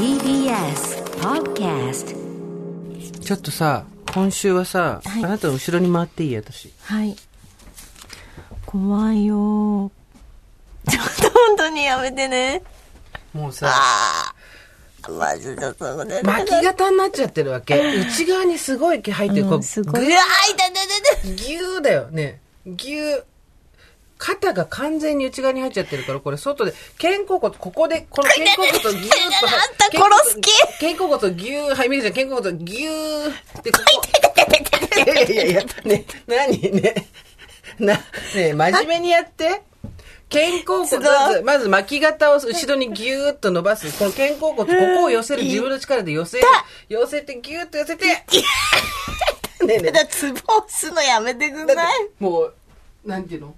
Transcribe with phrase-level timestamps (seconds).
[0.00, 2.16] TBS Podcast
[3.20, 3.84] ちょっとさ、
[4.14, 6.36] 今週はさ、はいあなたの後ろに回っていい？
[6.36, 6.72] 私。
[6.84, 7.14] はい。
[8.64, 9.92] 怖いよ。
[10.88, 12.62] ちょっと本当にやめてね。
[13.34, 13.70] もうさ、
[15.06, 16.22] マジでそうね。
[16.22, 17.78] 巻き型になっちゃってるわけ。
[18.00, 19.42] 内側にすごい毛入ってる。
[19.44, 20.00] こう、うんすごい。
[20.00, 21.46] ぐうわー、痛い痛い痛い痛い。
[21.46, 22.40] ぎゅーだよね。
[22.64, 23.22] ぎゅー。
[24.20, 28.88] 肩が完全に内側に入っちゃってるから、これ外で、肩甲骨、ここで、この肩甲骨をぎゅーっと。
[28.88, 35.00] あんた殺す気肩甲骨をぎゅー、はい、みるちゃん、肩甲骨をぎゅーって、ここ。
[35.00, 37.06] いやいやいや、ね、なにね、
[37.78, 37.94] な、
[38.34, 39.62] ね、真面目にやって。
[40.28, 43.90] 肩甲骨、まず、まず巻き型を後ろにぎゅーっと伸ばす。
[43.98, 45.44] この肩甲骨、ここを寄せる。
[45.44, 46.44] 自分の力で寄せる。
[46.90, 48.04] 寄せて、ぎゅーっと寄せて。
[48.06, 48.14] ね
[49.60, 52.54] えねえだ、ツボ押すのやめてくんだないもう、
[53.04, 53.54] なんていうの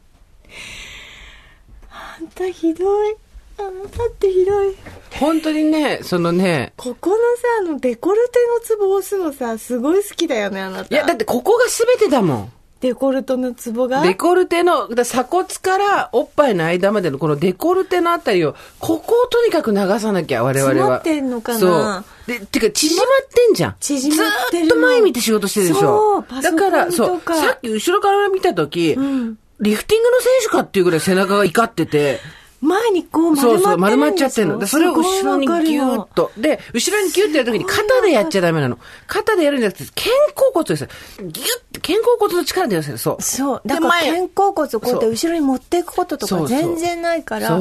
[2.15, 3.17] あんたひどい。
[3.59, 4.75] あんたってひどい。
[5.19, 7.21] 本当にね、そのね、ここのさ、
[7.61, 10.95] あの、デコルテのツボ押すのさ、すごい好きだよね、あなた。
[10.95, 12.53] いや、だってここが全てだもん。
[12.81, 14.03] デコルトのツボが？
[14.03, 20.75] デコルテの、だ鎖骨からおっぱいの間までのこのデコルテのあたりを、ここをとにかく流さなきゃ、我々は。
[20.75, 21.59] 詰まってんのかな？
[21.61, 22.39] そう。
[22.41, 23.77] で、てか、縮まってんじゃん。
[23.79, 26.23] 縮まってるのずーっと前見て仕事してるでしそょう。
[26.25, 27.25] パソコンだから、そうと。
[27.25, 32.21] かさっき後ろから見たとき、んリフティングの選手かっていうぐらい背中が怒ってて、
[32.61, 34.59] 前にこうそうそう、丸まっちゃってるの。
[34.59, 36.31] でそれを後ろにギューッと。
[36.37, 38.79] で、後ろにギューッてやるときに肩でやっちゃダメなの。
[39.09, 40.89] 肩でやるんじゃなくて、肩甲骨ですよ。
[41.19, 43.23] ギュッて、肩甲骨の力でやるそう。
[43.23, 43.63] そう。
[43.67, 47.59] だでから前肩甲骨をこうやって後ろに持っていくこととか全然ないから。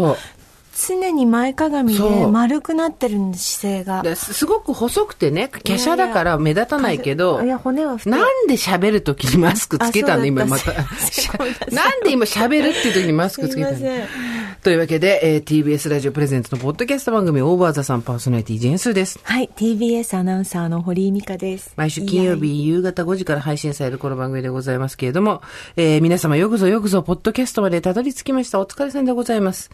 [0.87, 4.01] 常に前かがみで丸くなってる姿勢が。
[4.01, 7.97] ですすごく細くてね、華奢だから目立たないけど、いや、骨は。
[8.05, 10.23] なんで喋るときにマスクつけたの？
[10.23, 10.71] あ今また。
[11.71, 13.77] なんで今喋るっていうときにマスクつけたの？
[14.63, 19.19] というわけで、えー TBS ラジオプレゼンツのポッドキャスト番組オーバーザさんパーソナリティジェンスーです。
[19.23, 21.73] はい、TBS アナウンサーの堀井美香です。
[21.75, 25.41] 毎週金曜日夕方5時から配信されるこの番組でございますけれども、
[25.77, 28.59] えー皆様よくぞよくぞポッドキャストまでたどり着きました。
[28.59, 29.71] お疲れ様でございます。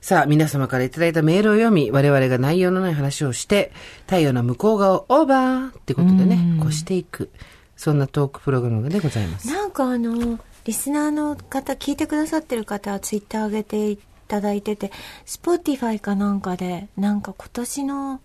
[0.00, 3.72] さあ、皆様からいただいたメールを読み、我々が内容のない話をして、
[4.06, 7.30] 太陽の向こう側をオーバーってことでね、越していく。
[7.76, 9.48] そんなトークプログラムでございます。
[9.48, 13.98] なんかあの、リスナーの方、聞いてくださってる方はツイッター上げてい
[14.28, 14.92] ただいてて、
[15.26, 18.20] Spotify かなんかで、なんか今年の、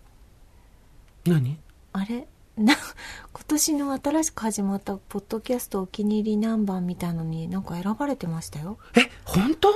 [1.26, 1.58] 何？
[1.94, 2.28] あれ？
[2.58, 2.74] な、
[3.34, 8.78] 今年の新しく始まったポッドキャストお気に入りナンバーみたいのになんか選ばれてましたよ。
[8.96, 9.70] え、本当？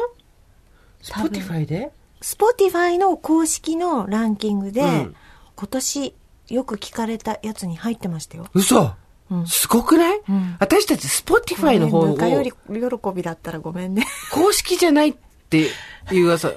[1.05, 5.15] Spotify で？Spotify の公式のランキングで、うん
[5.57, 6.13] 今年
[6.49, 8.45] よく聞かれたやつに入ってましたよ。
[8.53, 8.91] 嘘、
[9.31, 14.05] うんすごくない、うん私たちスポティファイの方をごめんぬかより喜びだったらごめんね。
[14.33, 15.13] 公式じゃないっ
[15.49, 15.69] て
[16.11, 16.51] いう噂。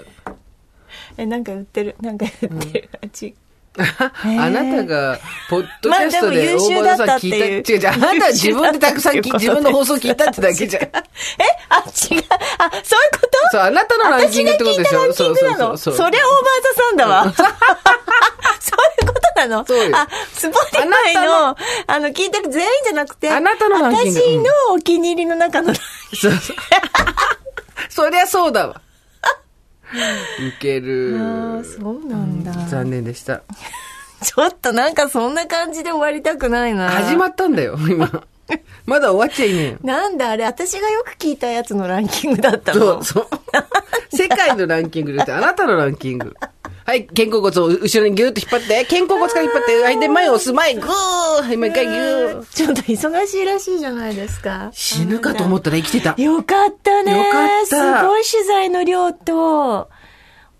[1.19, 1.95] え、なんか言ってる。
[2.01, 2.91] なんか言ってる。
[3.05, 3.35] あち
[4.43, 5.19] あなたが、
[5.49, 7.39] ポッドキャストで大まあでも優秀場さん聞いた。
[7.39, 7.89] だったって違う違う。
[7.89, 10.83] あなたは自分でたくさん聞い、自分の放送聞いたってだけじゃん。
[10.84, 10.91] え？
[11.69, 11.84] あ、違う。
[11.87, 12.25] あ、そういうこ
[13.31, 13.50] と？
[13.53, 15.00] そう、あなたのランキングってことでしょ。
[15.00, 15.77] 私が聞いたランキングなの？
[15.77, 17.33] そうそうそうそれ OVER THE SUN だわ。
[18.61, 19.65] そういうことなの？
[19.67, 19.97] そうよ。
[19.97, 21.56] あ、 Spotify の、
[21.87, 24.21] あの、聞いてる全員じゃなくて、あなたのランキング。
[24.21, 24.44] 私の
[24.75, 25.81] お気に入りの中の、そ
[26.28, 26.56] うそう。
[27.88, 28.81] そりゃそうだわ。
[30.41, 31.16] ウケる。
[31.19, 32.53] ああ、そうなんだ。
[32.69, 33.43] 残念でした。
[34.22, 36.91] ちょっとなんかそんな感じで終わりたくないな。
[36.91, 38.25] 始まったんだよ、今。
[38.87, 39.78] まだ終わっちゃいねえよ。
[39.82, 42.81] なんだあれ、私がよく聞いたやつのランキングだったの。
[42.81, 44.16] そう、そう。
[44.16, 46.34] 世界のランキングでって、あなたのランキング。
[46.88, 52.44] はい、肩甲骨を後ろにギューッと引っ張って、肩甲骨から引っ張って、はい、で、前を押す、前、グーはい、もう一回ギュー。
[52.50, 54.71] ちょっと忙しいらしいじゃないですか。
[54.72, 56.15] 死ぬかと思ったら生きてた。
[56.16, 57.12] よかったね。
[57.12, 59.91] よかったすごい取材の量と、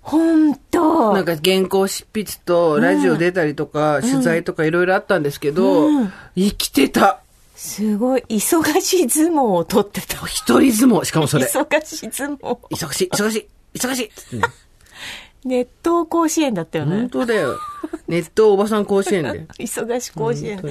[0.03, 7.21] 本当なんか原稿執筆と、ラジオ出たりとか、取材とかいろいろあったんですけど、うん生きてた。
[7.57, 10.27] すごい、忙しい相撲を取ってた。
[10.27, 11.47] 一人相撲、しかもそれ。
[11.47, 12.59] 忙しい相撲。
[12.69, 14.11] 忙しい、忙しい、忙しい。
[15.45, 17.11] 熱湯甲子園だったよね本。
[17.11, 17.57] 当だよ。
[18.09, 19.47] ネットおばさん甲子園で。
[19.59, 20.63] 忙し甲子園。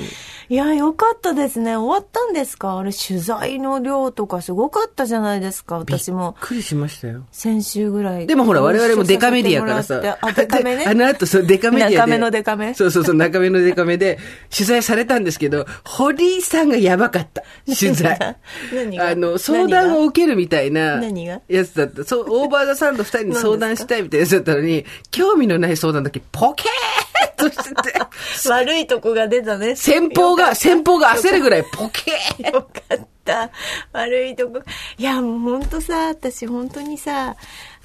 [0.50, 1.75] いや、よかったですね。
[1.75, 2.77] 終わったんですか？
[2.80, 5.77] あれ、取材の量とかすごかったじゃないですか。
[5.77, 7.25] 私もびっくりしましたよ。
[7.31, 8.25] 先週ぐらい。
[8.27, 10.18] でもほら、我々もデカメディアからさ。
[10.21, 10.83] あ、デカめね？
[10.83, 11.95] で あの後、そう、デカメディアで。
[11.98, 14.18] 中めのデカめそうそうそう、中めのデカめで、
[14.51, 17.44] 取材されたんですけど、堀井さんがやばかった。
[17.80, 18.18] 取材。
[18.74, 19.10] 何が？
[19.10, 20.98] あの、相談を受けるみたいな。
[20.98, 21.42] 何が？
[21.48, 22.03] やつだった。
[22.03, 26.97] そう、オーバーザさんと二人に相談したいみたいなやつだったのに、興味のない相談だけ、ポケー
[27.32, 29.76] っとしてて、悪いとこが出たね。
[29.76, 33.50] 先方が、先方が焦るぐらい、ポケー よかった。
[33.94, 34.62] 悪いとこ。
[34.98, 37.36] いや、もうほんとさ、私本当にさ、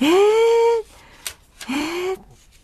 [0.01, 0.09] えー、
[1.69, 2.23] えー、っ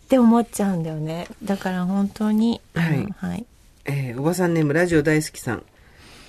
[0.09, 1.27] て思っちゃうんだよね。
[1.43, 2.61] だから本当に。
[2.73, 3.45] はいうんはい。
[3.85, 5.63] えーおばさんネームラジオ大好きさん。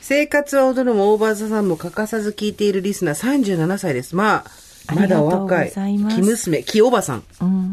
[0.01, 4.17] 生活は踊るもオーバーザさんも欠かさず聞いているリスナー37歳です。
[4.17, 4.45] ま
[4.89, 5.71] あ、まだお若い。
[5.71, 7.23] 木娘、木おばさん。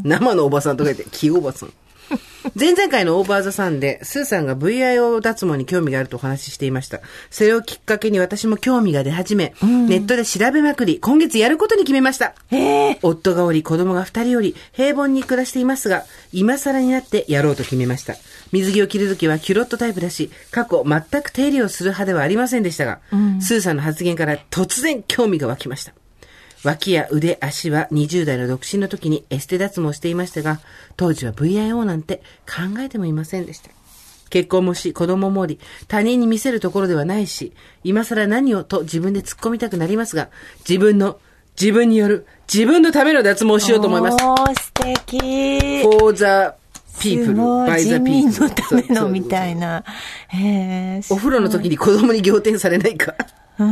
[0.03, 1.73] 生のおばさんとか言って、木おばさん。
[2.55, 7.01] 前々回のオーバーザさんで、スーさんが VIO 脱毛に興味があるとお話ししていました。
[7.29, 12.33] それをきっかけに私も興味が出始め、ネットで調べまくり、今月やることに決めました。
[13.01, 18.15] 夫がおり、子供が二人おり、平凡に暮らしていますが、今更になってやろうと決めました。
[18.51, 22.99] 水着を着るときはキュロットタイプだし、過去全く手入れをする派ではありませんでしたが、
[23.41, 25.93] スーさんの発言から突然興味が湧きました。
[26.67, 30.59] 脇や腕、足は20代の独身の時にエステ脱毛していましたが、
[30.97, 33.69] 当時は VIO なんて考えてもいませんでした。
[34.29, 37.53] 結婚もし、子供もおり、他人に見せるところではないし、
[37.85, 40.27] 今更何をと自分で突っ込みたくなりますが、
[40.67, 41.19] 自分の、
[41.57, 44.17] 自分による、自分のための脱毛をしようと思います。
[44.25, 44.73] おー、素
[45.05, 45.83] 敵。
[45.83, 46.23] for the
[46.85, 48.49] す people, ごい by the 人民 people.
[48.49, 49.85] のためのみたいな。
[50.27, 51.01] へえ。
[51.09, 53.15] お風呂の時に子供に仰天されないか？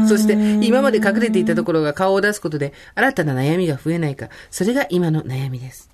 [0.08, 0.34] そして、
[0.66, 4.30] 今まで隠れていたところが顔を出すことで、新たな悩みが増えないか。
[4.50, 5.90] それが今の悩みです。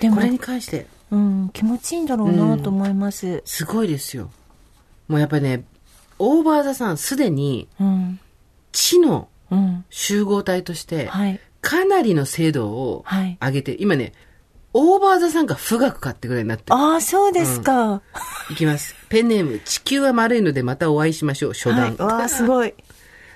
[0.00, 3.42] でもこれに関して、うん、気持ちいいんだろうなと思います。
[3.44, 4.30] すごいですよ。
[5.08, 5.64] もうやっぱりね、
[6.18, 8.20] オーバーザさん、すでに、うん。
[8.72, 9.84] 知のうん。
[9.90, 11.40] 集合体として、はい。
[11.60, 14.12] かなりの精度をはい上げて、今ね、
[14.72, 16.74] オーバーザさんが富岳かってぐらいになってる。
[16.74, 18.00] ああ、そうですか。
[18.50, 18.94] いきます。
[19.10, 21.52] ペンネーム、地球は丸いのでまたお会いしましょう。
[21.52, 22.06] 初はい段。。
[22.06, 22.74] わあ、すごい。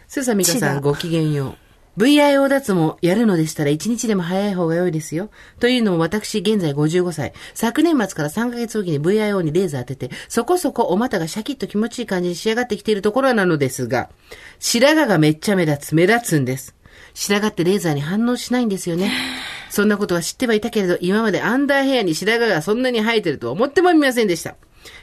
[0.08, 1.66] スーサミカ地ださん、ごきげんよう。
[1.96, 5.30] VIO 脱毛やるのでしたら1日でも早い方が良いですよ。
[5.60, 7.32] というのも私現在55歳。
[7.54, 14.10] 昨年末から3ヶ月おきに VIO にレーザー当てて、そこそこお股がシャキッと気持ちいい感じに仕上がってきているところなのですが、
[14.58, 16.74] 白髪がめっちゃ目立つ、目立つんです。
[17.14, 19.10] 白髪ってレーザーに反応しないんですよね。
[19.70, 24.56] そんなことは知ってはいたけれど、今までアンダーヘアに白髪がそんなに生えてるとは思ってもみませんでした。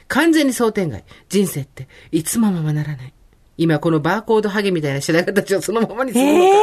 [0.06, 1.04] 完全に想定外。
[1.28, 3.12] 人生っていつもままならない。
[3.56, 6.58] 今このバーコードハゲみたいな白髪たちをそのままにするのか。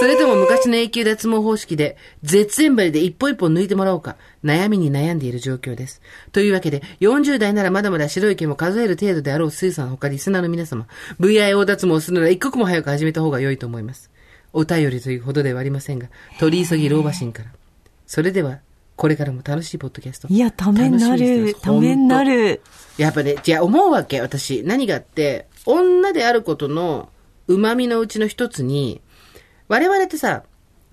[0.00, 6.00] それとも昔の永久脱毛方式で、絶縁針で一本一本抜いてもらおうか、悩みに悩んでいる状況です。
[6.32, 10.86] というわけで、40代ならまだまだ白い毛も数える程度であろうスーさんほかリスナーの皆様、
[11.20, 14.10] VIO 脱毛をするなら一刻も早く始めた方が良いと思います。
[14.54, 16.08] お便りというほどではありませんが、
[16.38, 17.50] 取り急ぎ老婆心から。
[18.06, 18.60] それでは、
[18.96, 20.28] これからも楽しいポッドキャスト。
[20.28, 21.54] いや、ためになる。
[21.60, 22.24] ためにな。
[22.24, 22.62] る。
[22.96, 24.62] やっぱね、じゃあ思うわけ、私。
[24.62, 27.08] 何があって、女であることの
[27.48, 29.00] 旨味のうちの一つに、
[29.68, 30.44] 我々ってさ、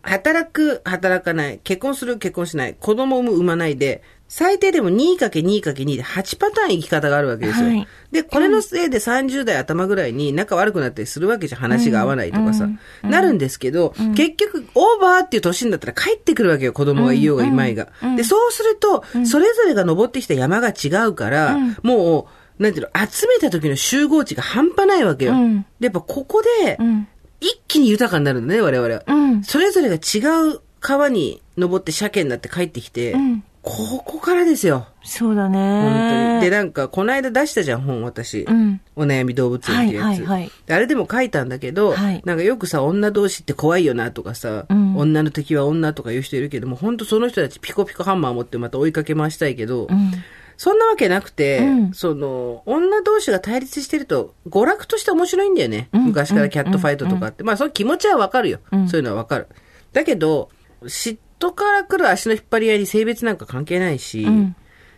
[0.02, 7.68] 働く、働かない、結婚する、結婚しない、子供を産まないで、最低でも 2×2×2 で8パターン生き方があるわけですよ。
[7.68, 11.62] はいで、これのせいで30代頭ぐらいに仲悪くなったりするわけじゃん。
[11.62, 12.70] 話が合わないとかさ。
[13.04, 16.74] なるんですけど、結局、オーバーっていう年になったら帰ってくるわけよ。
[16.74, 17.90] 子供がいようがいまいが。
[18.16, 22.26] で、そうすると、それぞれが登ってきた山が違うから、もう、
[22.60, 25.34] なんていうの、集めた時の集合値が半端ないわけよ。
[25.34, 27.08] うんで、やっぱここで、ん
[27.40, 29.04] 一気に豊かになるのね、我々は。
[29.08, 34.88] うんそれぞれが違う川に登って鮭になって帰ってきて、んここからですよ。
[35.04, 35.64] そうだ本当に。
[35.64, 36.40] ね。
[36.42, 38.44] で、なんか、この間出したじゃん、本、私。
[38.44, 40.06] うんお悩み動物園っていうやつ。
[40.06, 50.12] はいはいはいであれでも書いたんだけど、はいなんかよくさ、女同士って怖いよなとかさ、ん女の敵は女とか言う人いるけども、本当その人たちピコピコハンマー持ってまた追いかけ回したいけど、うん。
[50.58, 55.90] そんなわけなくて、うんその、女同士が対立してると、娯楽として面白いんだよね。
[55.94, 57.44] 昔からキャットファイトとかって。
[57.44, 59.48] まあ、その気持ちはわかるよ、そういうのはわかる。
[59.94, 60.50] だけど、
[60.84, 64.56] 嫉妬から来る足の引っ張り合いに性別なんか関係ないし、ん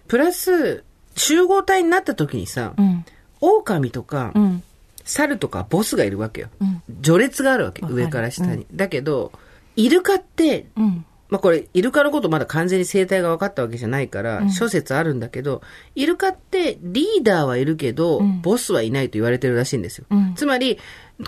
[0.07, 0.83] プラス、
[1.15, 3.05] 集合体になった時にさ、うん。
[3.41, 4.63] 狼とか、うん。
[5.03, 6.50] 猿とかボスがいるわけよ。
[6.62, 7.86] うん序列があるわけ。
[7.86, 8.65] 上から下に。
[8.74, 9.31] だけど、
[9.75, 11.05] イルカって、うん。
[11.29, 15.62] まあこれ、イルカのことまだ完全に生態が分かったわけじゃないから、諸説あるんだけど、
[15.95, 20.05] イルカってリーダーはいるけど、ボスはいないと言われてるらしいんですよ。
[20.09, 20.79] うんつまり、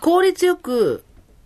[0.02, 1.04] 効率よく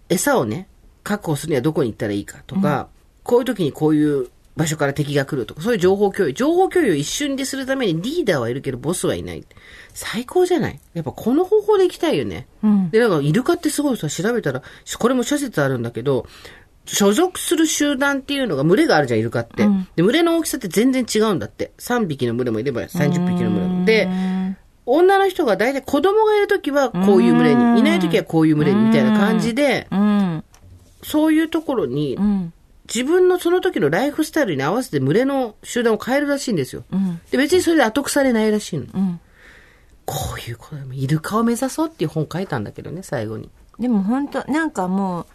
[0.10, 0.68] 餌をね、
[1.04, 2.88] 確保するにはどこに行ったらいいかとか、
[3.24, 6.34] こういう時にこういう場所から敵が来るとか、そういう情報共有。
[6.34, 9.44] 情報共有を一瞬でするためにリーダーはいるけど、ボスはいない。
[9.94, 12.48] 最高じゃないやっぱこの方法で行きたいよね。
[12.64, 12.90] うん。
[12.90, 14.62] で、なんか、イルカってすごいさ、調べたら、
[14.98, 16.26] これも諸説あるんだけど、
[16.86, 19.68] 所属する集団っていうのが群れがあるじゃん、イルカって。
[19.96, 21.72] で、群れの大きさって全然違うんだって。
[21.80, 23.86] 3匹の群れもいれば30匹の群れも。
[23.86, 24.10] で、
[24.86, 30.44] 女の人が大体子供がいるときはこういう群れに、いないときはこういう群れに、みたいな感じで、うん。
[31.04, 32.54] そういうところにう、ん。
[32.88, 36.84] 自分のその時のライフスタイルに合わせて群れの集団を変えるらしいんですよ。
[36.92, 37.20] うん。
[37.32, 38.86] で、別にそれで後腐れないらしいの。
[38.94, 39.20] うん。
[40.06, 43.50] こういうことイルカを目指そうっていう本書いたんだけどね、最後に。
[43.80, 45.26] でも本当なんかもう、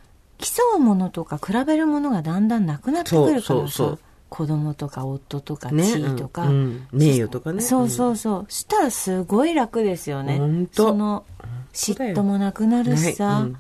[0.41, 3.99] 競うものとか比べるものがだんだんなくなってくるからさ。
[4.31, 6.99] 子供とか夫とかね地位とか、うんうん。
[6.99, 7.61] 名誉とかね。
[7.61, 10.69] そうそうそう、したらすごい楽ですよね。
[10.73, 11.25] その
[11.73, 13.57] 嫉妬もなくなるしさ、うん。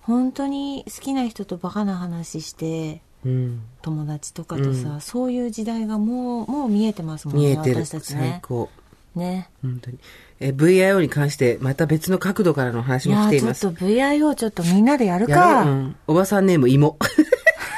[0.00, 3.60] 本当に好きな人とバカな話してうん。
[3.82, 5.00] 友達とかとさ、うん。
[5.02, 8.70] そういう時代がもうもう見えてますもんね私たち最ね高。
[9.14, 9.50] ね。
[9.60, 9.98] 本当に
[10.38, 13.60] え VIO に関してまた別の角度からの話いも来ています。
[13.62, 15.74] ちょっと VIO ちょっとみんなでやるやかろう。
[15.74, 15.96] うん。
[16.06, 16.98] おばさんネーム芋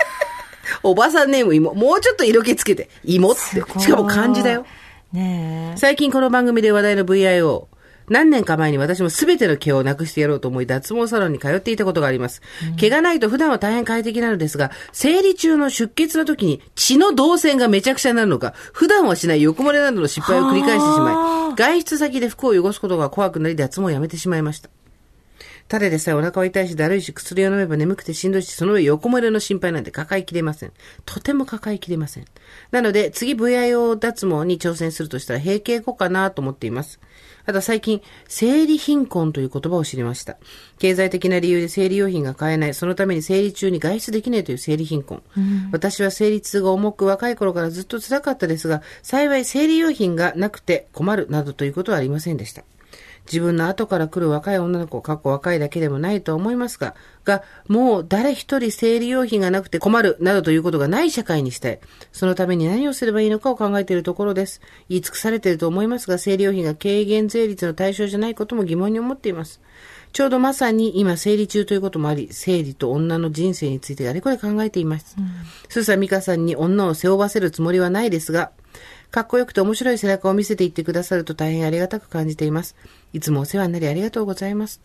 [0.83, 2.89] おばさんネーム芋もうちょっと色気つけて。
[3.05, 3.41] 芋って。
[3.81, 4.67] しかも漢字だよ。
[5.13, 5.79] ねえ。
[5.79, 7.67] 最近この番組で話題の VIO。
[8.11, 12.43] 何年か前に私も全ての毛をなくしてやろうと思い脱毛サロンに通っていたことがあります。
[12.77, 24.71] 毛がないと普段は大変快適なのですが、生理中の出血の時に血の動線がめちゃくちゃになるのか、普段はしない横漏れなどの失敗を繰り返してしまはいあ、外出先で服を汚すことが怖くなり脱毛をやめてしまいました。
[25.69, 30.73] ただでさえお腹は痛いし、だるいし、薬を飲めば眠くてしんどいし、その上横漏れの心配なんて抱えきれません。
[31.05, 32.25] とても抱えきれません。
[32.71, 36.99] なので、次 VIO 脱毛に挑戦するとしたら閉経後かなと思っています。
[37.45, 40.39] あと最近、生理貧困という言葉を知りました。
[40.79, 45.23] 経済的な理由で生理用品が買えない、そのために生理中に外出できないという生理貧困。
[45.71, 52.65] 私は生理痛が重く若い頃からずっと辛かったですが、幸い生理用品がなくて困るなどということはありませんでした。
[53.31, 56.95] 自分の後から来る若い女の子、過去若いだけでもないと思いますが、
[57.25, 61.79] が、もう誰一人生理用品がなくて困る、などということがない社会にしたい。
[62.11, 64.61] そのために何をすればいいのかを考えているところです。
[64.89, 69.61] 言い尽くされていると思いますが、生理用品が軽減税率の対象じゃないことも疑問に思っています。
[70.13, 75.17] ちょうどまさに今生理中ということもあり、生理と女の人生についてあれこれ考えています。
[75.69, 78.53] スーサミカさんに女を背負わせるつもりはないですが、
[79.11, 82.77] かっこよくて面白い背中を見せていってくださると大変ありがたく感じています。
[83.13, 84.81] いつもお世話になりありがとうございます。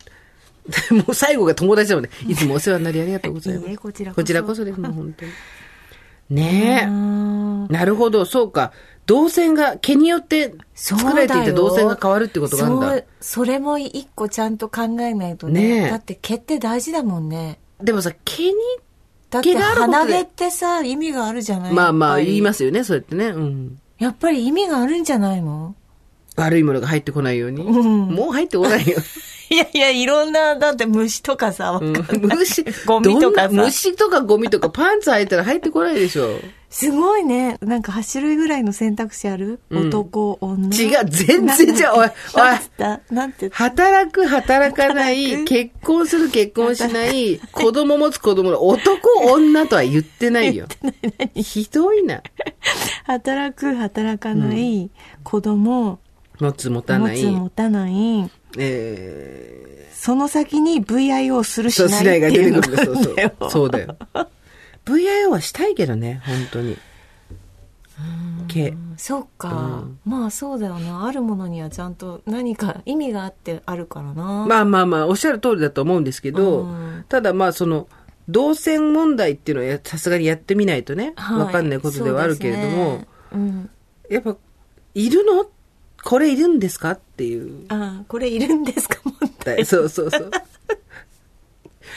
[0.90, 2.10] もう最後が友達だもんね。
[2.26, 3.66] いつもお世話になりありがとうございます。
[3.66, 5.30] い いえこちらこそこちらこそです、もう本当に。
[6.30, 7.72] ねうんえ。
[7.72, 8.72] なるほど、そうか。
[9.06, 12.90] 動線が、毛によって作られていた動線が変わるってことがあるんだ。
[12.90, 18.54] そうそれも一個ちゃんと考えないとねえねだって毛って大事だもんねでもさ、毛に、
[19.30, 23.26] だって鼻毛ってさ意味があるじゃないまあまあ言いますよね、そうやってね。
[23.26, 23.78] うん。
[23.98, 25.74] やっぱり意味があるんじゃないの？
[26.36, 27.62] 悪いものが入ってこないように。
[27.62, 28.08] ん。
[28.08, 28.98] もう入ってこないよ。
[29.50, 32.38] いやいやいろんなだって虫とかさ、わかんうんない。
[32.38, 36.38] 虫、ゴミとか虫とかゴミとかパンツ履いたら入ってこないでしょ。
[36.70, 37.56] すごいね。
[37.60, 39.88] なんか8種類ぐらいの選択肢ある、うん。
[39.90, 40.76] 男女？
[40.76, 41.92] 違う全然違う。
[41.94, 43.14] おいおい。
[43.14, 50.66] なんて働く、働かない、結婚する、結婚しない、子供持つ子供の男、女とは言ってないよ。
[51.36, 52.22] ひどいな。
[53.04, 54.90] 働く働かない、
[55.22, 56.00] 子供
[56.40, 57.22] 持つ、持たない。
[57.22, 62.84] 持つ持たないえその先に VIO するー、そう、しないっていうくるんだ。
[62.84, 63.32] そうそうのがあるんだよ。
[63.50, 63.96] そうだよ。
[64.84, 66.76] VIO はしたいけどね、本当に。
[68.48, 68.74] 毛。
[68.96, 77.88] そうか、まあそうだよなあるものにはちゃんと何か意味があってあるからな、まあまあまあ、おっしゃる通りだと思うんですけど、うんただまあその、
[78.28, 83.70] 動線問題っていうのはやさすがにやってみないとね、はいわかんないことではあるけれども、ねうん、
[84.08, 84.36] やっぱ、
[84.94, 85.46] いるの
[86.04, 86.92] これいるんですか？
[86.92, 87.64] っていう。
[87.68, 88.98] ああこれいるんですか？
[89.04, 90.30] 問題 そうそうそう。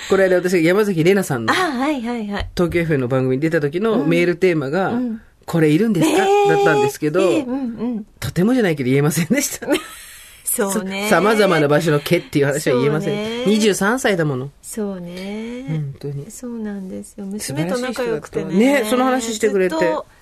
[0.10, 2.50] これで私が山崎怜奈さんのはいはいはい。
[2.56, 5.22] 東京 FM の番組に出た時のメールテーマが、うん。
[5.46, 6.18] これいるんですか、
[6.50, 7.56] だったんですけど、ええうんう
[8.00, 8.06] ん。
[8.20, 9.68] とてもじゃないけど言えませんでした。
[10.44, 11.08] そうね。
[11.10, 13.14] さまざまな場所の毛っていう話は言えません。
[13.14, 14.52] ね23歳だもの。
[14.62, 16.30] そうね、本当に。
[16.32, 17.26] そうなんですよ。
[17.26, 18.82] 娘と仲良くてね。
[18.82, 19.76] ねその話してくれて。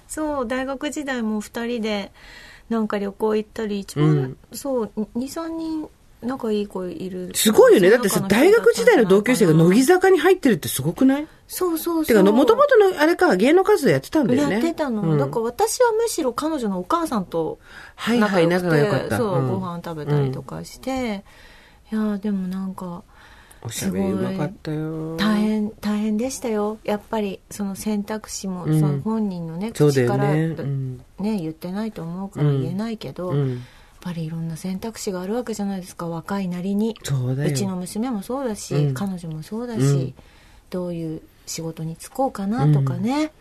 [0.08, 2.12] そう大学時代も2人で
[2.69, 4.38] なんか旅行行ったり一番、うん。
[4.53, 5.89] そう23人
[6.22, 7.31] 仲いい子いる。
[7.36, 7.91] すごいよね。
[7.91, 11.27] だってさ、大学時代の同級生が乃木坂坂に入ってるってすごくない？
[11.48, 12.05] そうそうそう。
[12.05, 14.53] てか、もともとのあれか、芸能活動やってたんだよね。
[14.53, 15.19] やってたの、うん。
[15.19, 17.60] だから私はむしろ彼女のお母さんと
[17.95, 19.17] はいはい、仲が良かった。
[19.17, 19.48] そう、ん。
[19.48, 21.24] ご飯食べたりとかして、
[21.91, 23.03] いやーでもなんか
[23.65, 25.17] おしゃべりうまかったよ。
[25.17, 26.77] 大変大変でしたよ。
[26.84, 28.79] やっぱりその選択肢も、うん。
[28.79, 30.48] その本人のね口からね。
[30.48, 31.01] ねうん。
[31.19, 33.50] 言ってないと思うから言えないけど、うん。
[33.51, 33.60] やっ
[34.01, 36.07] ぱりいろんな選択肢があるわけじゃないですか。
[36.07, 36.95] 若いなりに。
[37.03, 38.93] そうちの娘もそうだし、うん。
[38.93, 40.13] 彼女もそうだし、うん。
[40.69, 43.31] どういう仕事に就こうかなとかね、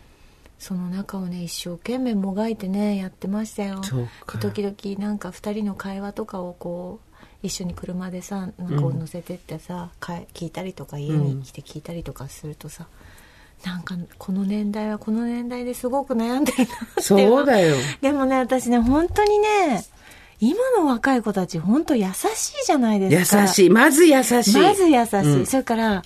[0.59, 3.81] その中をね一生懸命もがいてねやってましたよ。
[4.41, 7.04] 時々なんか2人の会話とかをこう
[7.45, 12.87] 一緒に車でさなんかこう乗せてってさ、かい聞いたりとか家に来て聞いたりとかするとさ、
[13.63, 17.75] なんかこの年代はこの年代ですごく悩んでるなそうだよ。
[18.01, 19.83] でもね私ね本当にね
[20.39, 23.41] 今の若い子たち本当優しいじゃないですか。
[23.43, 23.69] 優しい。
[23.69, 24.61] まず優しい。
[24.61, 25.45] まず優しい、うん。
[25.45, 26.03] それから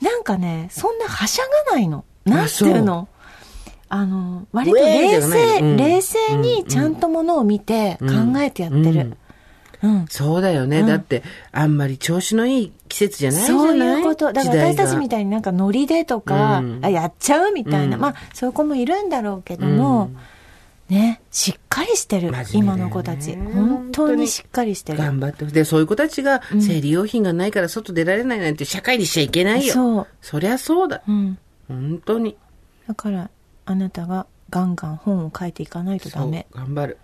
[0.00, 2.04] なんかねそんなはしゃがないの。
[2.24, 2.82] なんていう。
[2.82, 3.08] の
[3.92, 5.76] あの、割と冷静、うん。
[5.76, 8.84] 冷静にちゃんとものを見て考えてやってる。
[8.84, 9.16] うん。
[10.08, 10.82] そうだよね。
[10.82, 11.22] だって、
[11.52, 13.66] あんまり調子のいい季節じゃないじゃない？
[13.66, 14.32] そういうこと。
[14.32, 20.10] だから私たちみいたいになんかノリでとか、うんあやっちゃうみたいな、うんまあそういう子もいるんだろうけども、
[20.88, 23.36] ね、しっかりしてる、ねの子たち。
[23.36, 24.98] 本当にしっかりしてる。
[24.98, 29.72] 頑張ってで、そういう子たちが生理用品がないから外出られないなんて社会にしちゃいけないよ。
[29.72, 30.06] そう。
[30.20, 31.02] そりゃそうだ。
[31.06, 31.38] うん。
[31.68, 32.36] 本当に。
[32.88, 33.30] だから、
[33.66, 36.46] あなたがガンガン本を書いていかないとダメ。
[36.52, 36.98] そう頑張る。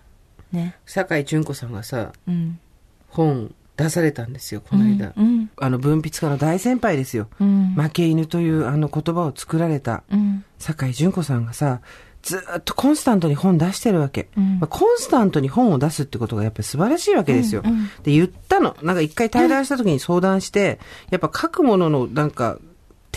[0.51, 0.75] ね。
[0.85, 2.59] 酒井純子さんがさ、うん。
[3.07, 5.13] 本出されたんですよ、この間。
[5.15, 5.49] うん。
[5.57, 7.27] あの、文筆家の大先輩ですよ。
[7.39, 7.75] うん。
[7.75, 10.43] 負け犬というあの言葉を作られたうん。
[10.57, 11.81] 酒井純子さんがさ、
[12.23, 17.61] ずーっとコンスタントに本出してるわけ、うんまあコンスタントに本を出すってことがやっぱり素晴らしいわけですよ。
[17.63, 18.75] うんうんで、言ったの。
[18.81, 22.57] なんか一回対談した時に相談して、やっぱ書くもののなんか、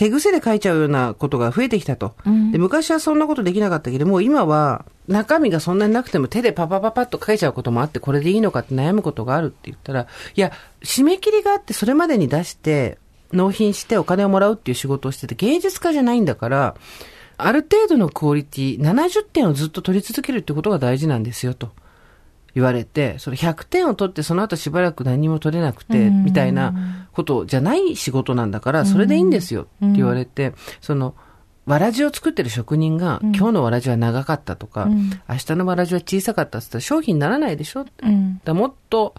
[0.01, 2.15] 手癖で書いちゃうようなことが増えてきたと。
[2.25, 10.53] うんで、昔はそんなことできなかったけど、もう今は中身がそんなになくても手でパパパパッと書いちゃうこともあって、これでいいのかって悩むことがあるって言ったら、いや、
[10.83, 12.97] 締め切りがあってそれまでに出して、
[13.31, 16.75] 納品してお金をもらうっていう仕事をしてて、芸術家じゃないんだから、
[17.37, 21.69] ある程度のクオリティ、70点をずっと取り続けるってことが大事なんですよ、と
[22.53, 31.15] 言われて、それ100点を取ってその後しばらく何も取れなくて、うんみたいなことじゃない仕事なんだから、それでいいんですよ、って言われて、その、
[31.65, 38.41] わらじを作ってる職人が、今日のわらじは長かったとか、うん明日のわらじは小さかったって言ったら商品にならないでしょってうん。
[38.43, 39.15] だもっと、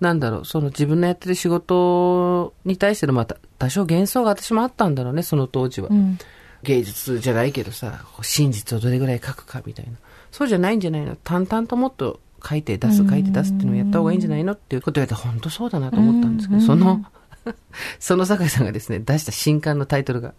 [0.00, 5.88] なんだろう、その自分のやってる仕事に対してのまた多少幻想が私もあったんだろうね、その当時は。
[5.90, 6.18] うん。
[6.62, 9.92] 芸術じゃないけどさ、真実をどれぐらい書くかみたいな。
[10.30, 17.04] そうじゃないんじゃないの淡々ともっと書いて出す、書いて出すっていうのをやった方がいいんじゃないのっていうことを言われて、本当そうだなと思ったんですけど、その、
[17.98, 20.34] その酒井さんがですね、出した新刊のタイトルが、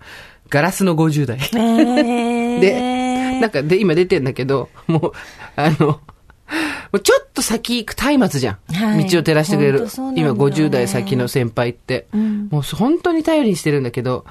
[0.49, 1.37] ガラスの50代。
[1.37, 5.11] えー、 で、なんかで、今出てんだけど、もう、
[5.55, 5.99] あの、も
[6.93, 8.73] うちょっと先行く松明じゃん。
[8.73, 9.05] はい。
[9.05, 9.79] 道を照らしてくれる。
[9.79, 12.07] ほんとそうなんだよ今ね50代先の先輩って。
[12.13, 12.47] うん。
[12.49, 14.25] もう本当に頼りにしてるんだけど、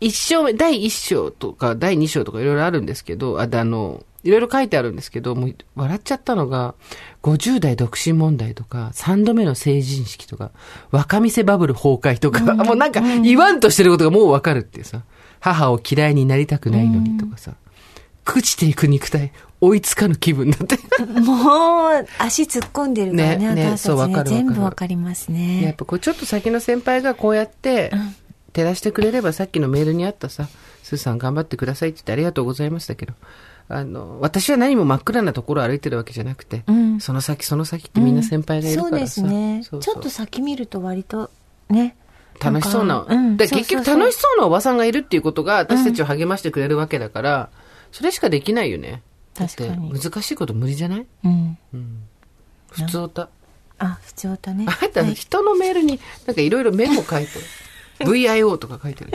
[0.00, 6.74] 一章目、第一章とか第二章とかいろいろあるんですけど、あ、であの、いろいろ書いてあるんですけど、もう笑っちゃったのが、
[7.22, 10.50] 50代独身問題とか、3度目の成人式とか、
[10.90, 15.02] 若見せバブル崩壊とか、もうなんか言わんとしてることがもうわかるっていうさ、
[15.40, 17.54] 母を嫌いになりたくないのにとかさ、
[18.24, 20.76] 朽ちていく肉体、追いつかぬ気分だって。
[21.20, 23.76] もう、足突っ込んでるからね、ねね。
[23.76, 25.74] そうわかるわかる全部わかりますやっね。
[25.76, 27.92] ぱこうちょっと先の先輩がこうやって
[28.52, 30.48] 照らしてくれればさっきのメールにあったさ、
[30.82, 33.14] スーさん頑張ってくださいって言ってありがとうございましたけど、
[33.68, 38.90] あの、私は何も真っ暗なところを歩いてるわけじゃなくて、うんその先その先ってみんな先輩がいるからさ。
[38.90, 41.30] そうですねそうそうちょっと先見ると割と、
[41.70, 41.96] ね。
[42.42, 43.06] 楽しそうな。
[43.08, 47.50] うんで結局楽しそうなおばさんがいるっていうことが私たちを励ましてくれるわけだから、
[47.92, 49.02] それしかできないよね。
[49.34, 51.06] 確かに難しいこと無理じゃない？
[51.24, 51.58] うん。
[52.70, 53.28] 普通歌。
[53.78, 54.66] あ、不調だね。
[54.68, 57.44] あなた、人のメールになんかいろいろメモ書いてる。
[58.12, 59.10] VIO とか書いてる。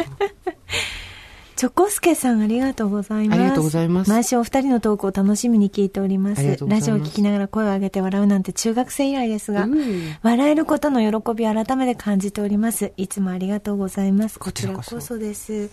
[1.58, 3.40] チョコスケさんありがとうございます。
[3.40, 6.46] ありがとうございます毎週お二人のトークを楽しみに聞いております。
[6.46, 12.94] ますラジオを聞きながら声を上げて笑うなんて中学生以来ですが、うん笑えることの喜びを改めて感じております。
[12.96, 14.38] いつもありがとうございます。
[14.38, 15.72] こちらこそです。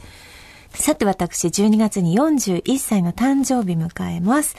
[0.74, 4.56] さて私、12月に41歳の誕生日迎えます。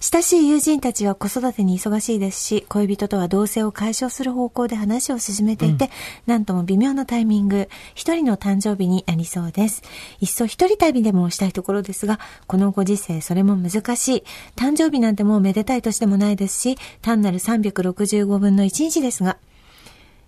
[0.00, 5.90] 親しい友人たちは子育てに忙しいですし、恋人とは同棲を解消する方向で話を進めていて、
[6.26, 9.82] なんとも微妙なタイミング、一人の誕生日になりそうです。
[10.20, 14.24] いっそ一人旅でもしたいところですが、このご時世それも難しい。
[14.56, 19.36] 誕生日なんてもうめでたい年でもないですし、単なる365分の1日ですが、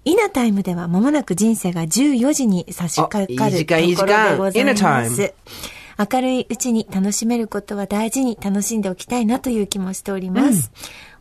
[0.05, 5.35] イナタイムでは間もなく人生が14時に差し掛かるところ間でございます。
[6.13, 10.73] 明るいうちに楽しめることは大事に楽しんでおきたいなという気もしております。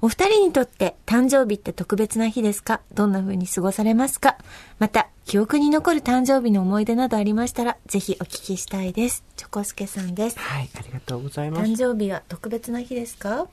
[0.02, 2.80] お二人にとって誕生日って特別な日ですか？
[2.94, 4.38] どんな風に過ごされますか？
[4.80, 9.26] また、記憶に残る誕生日の思い出などありましたら、ぜひお聞きしたいです。
[9.36, 10.40] チョコスケさんです。
[10.40, 11.70] はい、ありがとうございます。
[11.70, 13.48] 誕生日は特別な日ですか？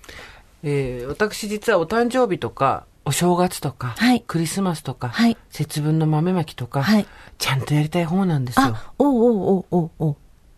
[0.63, 4.21] えー私実はお誕生日とか、お正月とか、はい。
[4.21, 5.37] クリスマスとか、はい。
[5.49, 7.07] 節分の豆まきとか、はい。
[7.39, 8.67] ちゃんとやりたい方なんですよ。
[8.67, 10.17] あ、おうおうおうおうおう。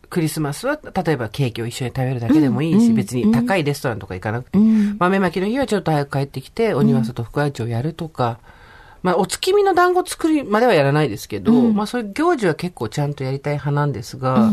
[0.09, 4.97] クリスマスは、例えばケーキを一緒に食べるだけでもいいし、うん別に高いレストランとか行かなくて、うん。
[4.99, 8.41] 豆まきの日はちょっと早く帰ってきて、お庭外福会長やるとか、
[9.03, 14.51] まあ、お月見の団子作りまではやらないですけど、まあ、そういう行事は結構ちゃんとやりたい派なんですが、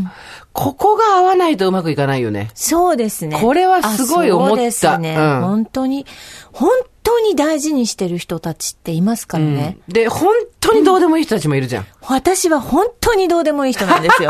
[0.54, 2.52] ここが合わないとうまくいかないよね。
[2.54, 3.40] そうですね。
[3.42, 6.06] これはすごい思ったあそうですね、うん本当に、
[6.52, 6.70] 本
[7.04, 9.78] 当に大事にしてる人たちっていますからね。
[9.88, 11.86] うんで、本当にどうでもいい人たちもいるじゃん。
[12.02, 14.30] 私は本当にどうでもいい人なんですよ。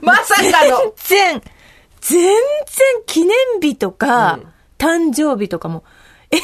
[0.00, 1.42] まさかの全然、
[2.00, 2.36] 全然
[3.06, 5.84] 記念日とか、うん誕生日とかも、
[6.30, 6.36] え、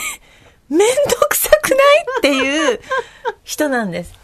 [0.70, 0.85] めんど
[1.28, 1.78] くさくない？
[2.18, 2.80] っていう
[3.44, 4.14] 人なんです。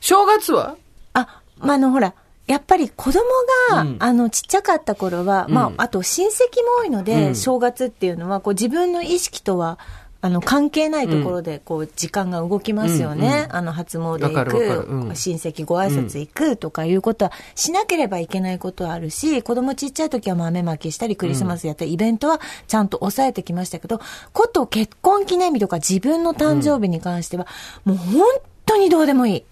[0.00, 0.76] 正月は？
[1.14, 2.12] あ、まあ、あの、ほら、
[2.46, 3.22] やっぱり子供
[3.70, 3.96] が、うん。
[4.00, 5.74] あの、ちっちゃかった頃は、まうん。
[5.78, 6.30] あ、あと親戚
[6.62, 7.34] も多いので、うん。
[7.34, 9.78] 正月っていうのは、こう自分の意識とは、
[10.24, 13.26] あの、関係ないところで、こう、時間が動きますよね。
[13.26, 13.56] うんうん。
[13.56, 15.14] あの、初詣行く、うん。
[15.14, 24.00] 親戚ご挨拶行くとかいうことは、しなければいけないことはあるし、子供ちっちゃい時は豆まきしたり、クリスマスやったり、イベントはちゃんと抑えてきましたけど、
[24.32, 27.46] こと結婚記念日とか自分の誕生日に関しては、
[27.84, 28.24] もう本
[28.64, 29.44] 当にどうでもいい。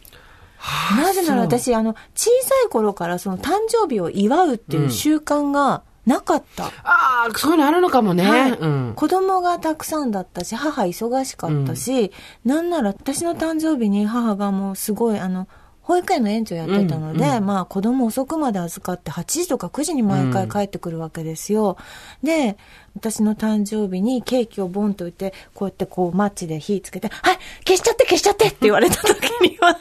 [0.96, 6.64] なぜなら私、あの、小さい頃からその誕生日を祝うっていう習慣がなかった。
[6.66, 8.28] ああ、そういうのあるのかもね。
[8.28, 8.92] はいうん。
[8.96, 12.12] 子供がたくさんだったし、母忙しかったし、
[12.44, 15.46] なんなら私の誕生日に母がもうすごい、あの、
[15.82, 21.76] 保育園の園長やってたので、まあ子供遅くまで預かって8時とか9時に毎回帰ってくるわけですよ。
[22.22, 22.56] で、
[22.94, 29.78] 私の誕生日にケーキをボンと置いて、こうやってこうマッチで火つけて、はい消しちゃって消しちゃってって言われた時には、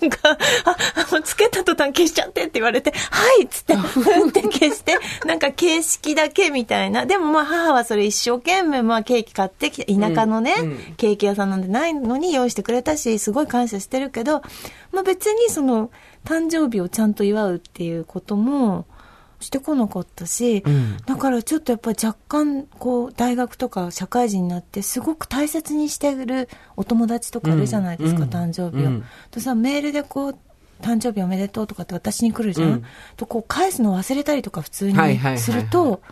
[0.00, 0.18] なんか、
[0.64, 0.76] あ、
[1.08, 7.06] あもうつけた途端消しちゃってって言われて、はいっつって、ふんって消して、なんか形式だけみたいな。
[7.06, 14.42] でもまあ母はそれ一生懸命まあケーキ買ってきて、田舎のね、うんうんケーキ屋さんなんてないのに用意してくれたし、すごい感謝してるけど、
[14.92, 15.90] まあ別にその、
[16.24, 18.86] 誕生日をちゃんと祝うっていうことも、
[19.44, 20.96] してこなかったし、うん。
[21.06, 28.28] だからちょっとやっぱ若干、こう、大学とか社会人になって、すごく大切にしてるお友達とかいるじゃないですか、うん。
[28.30, 28.88] 誕生日を。
[28.88, 29.04] うん。
[29.30, 30.36] とさ、メールでこう、
[30.82, 32.84] 誕生日おめでとうとかって私に来るじゃん、うん。
[33.16, 34.98] とこう返すの忘れたりとか普通に
[35.38, 36.02] すると、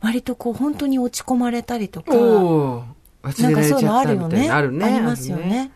[0.00, 4.48] 割とこう本当に落ち込まれたりとか、なんかそういうのあるよね。
[4.48, 4.84] なあるね。
[4.86, 5.72] ありますよあるね。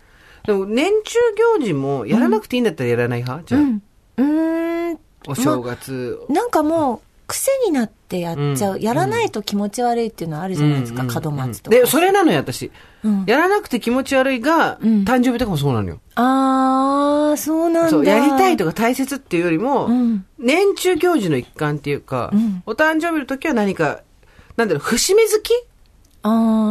[0.46, 1.18] でも、年中
[1.58, 3.44] 行事もやらなくていいんだったらやらない派？
[3.46, 4.98] じゃあ、うん。
[5.26, 6.20] お正月。
[6.28, 8.74] なんかもう、癖になってやっちゃう。
[8.74, 11.76] うんやらないと気持ち悪いっていうのはあるじゃないですか、うんうん門松とか。
[11.76, 12.70] で、それなのよ、私。
[13.04, 16.00] うんやらなくて気持ち悪いが、うん誕生日とかもそうなのよ。
[16.16, 17.90] あー、そうなんだ。
[17.90, 24.02] そう、やりたいとか大切っていうよりも、うん年中行事の一環っていうか、うんお誕生日の時は何か、
[24.56, 25.52] なんだろう、節目好き？
[26.24, 26.28] あ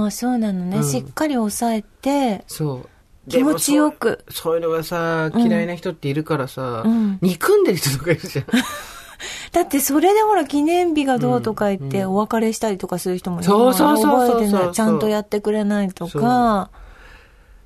[0.07, 0.77] ー、そうなのね。
[0.77, 2.89] うんしっかり抑えて、そう。
[3.29, 4.55] 気持ちよくそう。
[4.55, 8.45] いうのがさ、嫌いな人っているからさ、うん憎んでる人とかいるじゃん。
[9.51, 16.71] だってそれでほら記念日がどうとか言ってお別れしたりとかする人もいるそうそうそうそう覚えてないちゃんとやってくれないとか。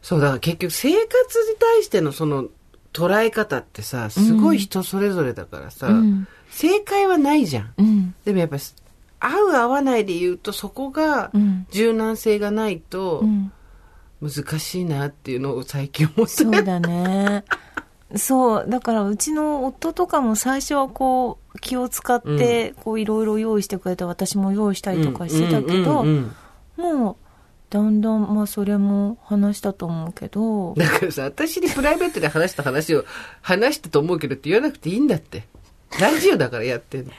[0.02, 2.46] そう、だから結局生活に対してのその
[2.94, 7.74] 捉え方ってさ、すごい人それぞれだからさ、うん正解はないじゃん。
[7.78, 8.16] うん。
[8.24, 8.56] でもやっぱ、
[9.20, 13.52] 合う合わないで言うとそこがうん柔軟性がないとうん。
[14.22, 17.44] 難しいなっていうのを最近思ってそうだね。
[18.16, 18.66] そう。
[18.70, 26.06] だから、うちの夫とかも最初はこう、気を使って、こう、いろいろ用意してくれて、私も用意したりとかしてたけど、
[26.78, 27.16] もう、
[27.70, 33.04] だんだん、まあ、それも話したと思うけど、だからさ、私にプライベートで話した話を
[33.42, 35.44] 話したと思うけどって言わなくていいんだって。
[36.00, 37.12] ラジオだからやってんの。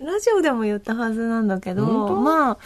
[0.00, 2.58] ラジオでも言ったはずなんだけど、まあ、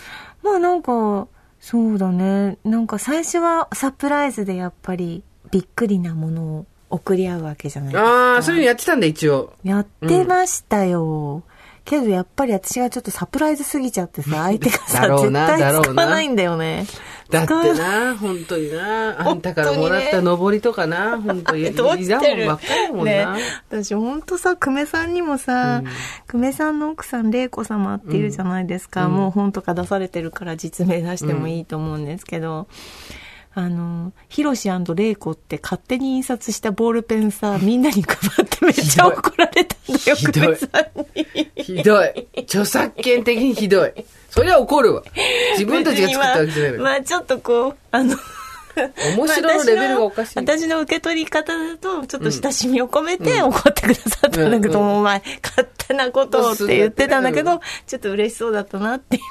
[0.42, 1.28] まあなんか、
[1.62, 2.58] そうだね。
[2.64, 5.22] なんか最初はサプライズでやっぱり
[5.52, 8.34] びっくりなものを送り合うわけじゃないですか。
[8.34, 9.54] ああ、そういうのやってたんだ、一応。
[9.62, 11.44] やってましたよ。
[11.84, 16.84] けどやっぱり私がちょっとサプライズすぎちゃってさ、相手がさ、絶対使わないんだよね。
[17.32, 21.70] だってな、本当にな、あんたからもらった上りとかな、本当に。
[21.72, 22.44] どうしてる。
[22.44, 23.34] いらんもんばっかりもんな。
[23.34, 23.42] ね。
[23.70, 25.90] 私ほんとさ、久米さんにもさ、うん。
[26.28, 29.06] 久米さんの奥さん、玲子様っているじゃないですか。
[29.06, 29.12] うん。
[29.14, 32.68] もう本とか出されてるから実名出してもいいと思うんですけど、
[33.54, 41.50] あの、ヒロシ玲子って勝手に印刷したボールペンさ、 みんなに配ってめっちゃ怒られたんだよ、久米さんに。
[41.56, 42.28] ひどい。
[42.38, 43.92] 著作権的にひどい。
[44.30, 45.02] そりゃ怒るわ。
[45.52, 46.72] 自分たちが作ったわけじゃない。
[46.72, 48.16] まあ、まあちょっとこう、あの、
[49.16, 50.38] 面白いのレベルがおかしい。
[50.38, 59.22] 私の受け取り方だと、ちょっと親しみを込めて怒ってくださったんだけど、お前、勝手なことをって言ってたんだけど、ちょっと嬉しそうだったなっていう。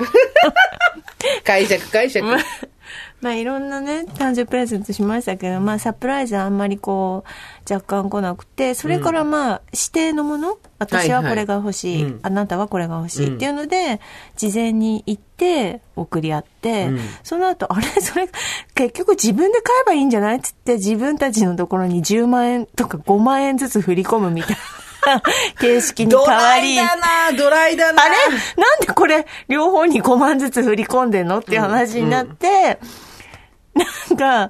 [1.44, 2.28] 解釈解釈。
[3.22, 7.24] まあ、まあいろんなね、誕生日プレゼントしましたけど、まあサプライズはあんまりこ
[7.70, 12.20] う、若干来なくて、それからまあ、指定のもの私はこれが欲しい、はいはいうん。
[12.24, 14.02] あなたはこれが欲しいっていうので、
[14.36, 17.00] 事前に行って、送り合って、うん。
[17.24, 17.88] その後、あれ？
[18.02, 18.28] それ、
[18.76, 20.38] 結局自分で買えばいいんじゃない？
[20.38, 24.58] っつって、自分たちのところに10万円とか5万円ずつ振り込むみたい
[25.06, 25.22] な
[25.60, 26.76] 形式にド変わり。
[26.76, 28.04] ライだなドライだな。
[28.04, 28.16] あれ？
[28.62, 31.40] なんでこれ、両方に5万ずつ振り込んでんの？
[31.40, 32.80] っていう話になって、
[33.74, 34.50] なんか、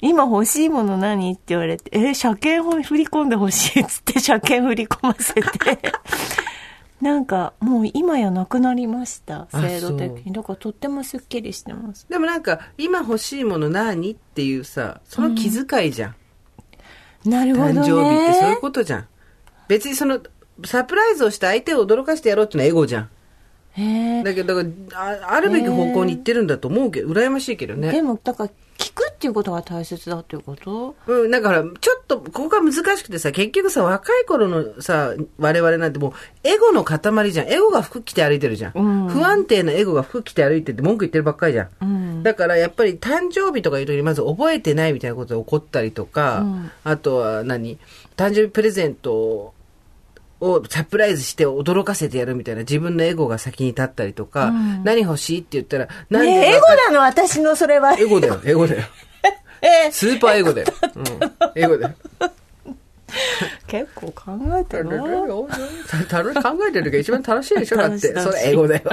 [0.00, 5.42] 今欲しいもの何って言われて、え、車検を振り込んで欲しいっつって車検振り込ませて。
[7.00, 17.28] なんかもう今やなくなりましたあ制度的にだからとってもすっきりしてますでもなんか、今欲しいもの何っていうさ、その気遣いじゃん。
[17.28, 19.08] なるほどね誕生日ってそういうことじゃん。
[19.68, 20.20] 別にその、
[20.64, 23.10] サプライズをして相手を驚かしてやろうっていうのはエゴじゃん。
[23.76, 27.90] だけど、だからああるべき方向に行ってるんだと思うけど、羨ましいけどね。
[27.90, 30.96] でもだから聞くっていうことが大切だっていうこと？
[31.06, 37.48] うん、だから、ちょっと、ここが難しくてさ、結局さ、若い頃のさ、我々なんてもう、エゴの塊じゃん。
[37.48, 38.72] エゴが服着て歩いてるじゃん。
[38.74, 41.68] うん不安定なエゴが服着て歩いてて文句言ってるばっかりじゃん。
[41.80, 47.78] うんだから、やっぱり誕生日とかいう時にまず覚えてないみたいなことで起こったりとか、うんあとは何？
[48.16, 49.53] 誕生日プレゼント
[50.40, 57.00] をサプライズして驚かせてやるみたいな自分のエゴが先に立ったりとか、うん何欲しいって言ったら、なんねえエゴなの？
[57.00, 58.82] 私のそれはエゴだよ、エゴだよ。
[59.62, 60.68] えスーパーエゴだよ。
[60.94, 61.62] うん。
[61.62, 61.94] エゴだよ。
[63.68, 64.88] 結構考えてる
[66.08, 67.76] た楽し考えてる時が一番楽しいでしょ？
[67.76, 68.20] だって。
[68.20, 68.82] それ英語だよ。
[68.82, 68.90] と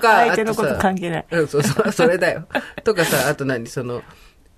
[0.00, 2.46] か、相手のこと関係ないうん、そうそう、それだよ。
[2.84, 4.02] とかさ、あと何、その、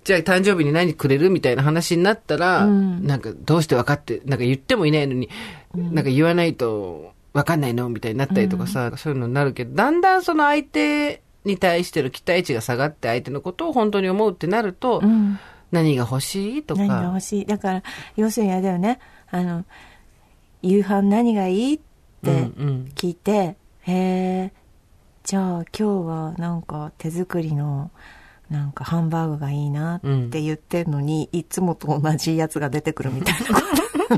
[0.03, 3.05] じゃあ誕生日に何くれるみたいな話になったら、うん。
[3.05, 5.29] なんかどうして分かって、なんか言ってもいないのに、
[5.75, 15.39] なんか言わないと分かんないのみたいになったりとかさ、そういうのになるけど、だんだんその相手に対しての期待値が下がって相手のことを本当に思うってなると、うん。
[15.71, 16.81] 何が欲しいとか。
[16.81, 17.45] 何が欲しい？
[17.45, 17.83] だから
[18.17, 18.99] 要するにあれだよね。
[19.29, 19.65] あの
[20.61, 21.73] 夕飯何がいい？
[21.75, 21.79] っ
[22.23, 22.91] てうんうん。
[22.95, 24.51] 聞いて、へえ
[25.23, 27.91] じゃあ今日はなんか手作りの
[28.51, 33.61] なんかハンバーグがいいなって言ってんのに、いつもと同じやつが出てくるみたいな。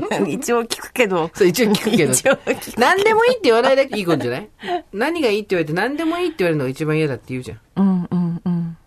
[0.10, 1.30] と一応聞くけど。
[1.34, 2.12] そう、一応聞くけど。
[2.12, 2.74] 一応聞。
[2.74, 4.48] く何でもいいって言わないだけいいことじゃない？
[4.92, 7.58] 何がいいって言われて何でもいいって言われるのが一番嫌だって言うじゃん。
[7.76, 7.86] うん。
[7.86, 8.23] うんうん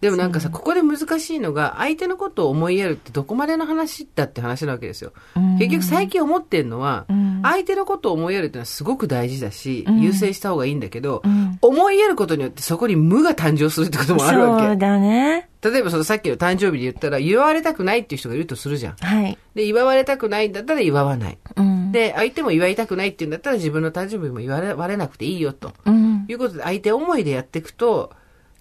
[0.01, 5.11] でもなんかさ、ここで難しいのが、相手のことを思いやるってどこまでの話だって話なわけですよ。
[5.35, 14.75] うん結局最近思ってんのは、うん相手のことを思いやるってのはすごく大事だし、うん優先した方がいいんだけど、うん思いやることによってそこに無が誕生するってこともあるわそうけ。
[14.77, 18.95] だね例えばそのさっきの誕生日で言ったら、祝われたくないっていう人がいるとするじゃん。
[18.97, 21.37] はいで、祝われたくないんだったら祝わない。
[21.55, 25.73] うんで、相手も祝いたくないって言うんだったら自分の誕生日も祝われなくていいよと。
[25.85, 28.11] うんいうことで相手思いでやっていくと、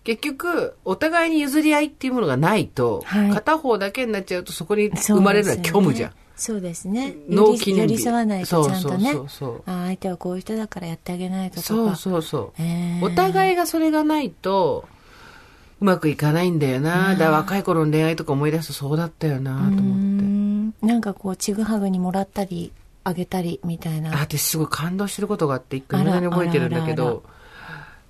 [0.06, 3.30] 結局、お互いに譲り合いっていうものがないと、はい。
[3.32, 6.12] 片方だけになっちゃうとそこに生まれるのは虚無じゃん。
[6.36, 7.16] そうですね。
[7.28, 9.62] 納期寄り添わないとちゃんとねそうそうそうそう。
[9.66, 11.66] あ相手はこういう人だからやってあげないととか。
[11.66, 12.62] そうそうそう。
[12.62, 13.04] へー。
[13.04, 14.84] お互いがそれがないと、
[15.80, 17.14] うまくいかないんだよな。
[17.16, 19.82] だ若い頃の恋愛とか思い出すとそうだったよなとう思って。
[19.82, 20.74] ん。
[20.82, 22.70] なんかこうちぐはぐにもらったり
[23.04, 24.12] あげたりみたいな。
[24.12, 27.22] あ私すごい感動してることがあって、一回あら未だに覚えてるんだけあらあらど、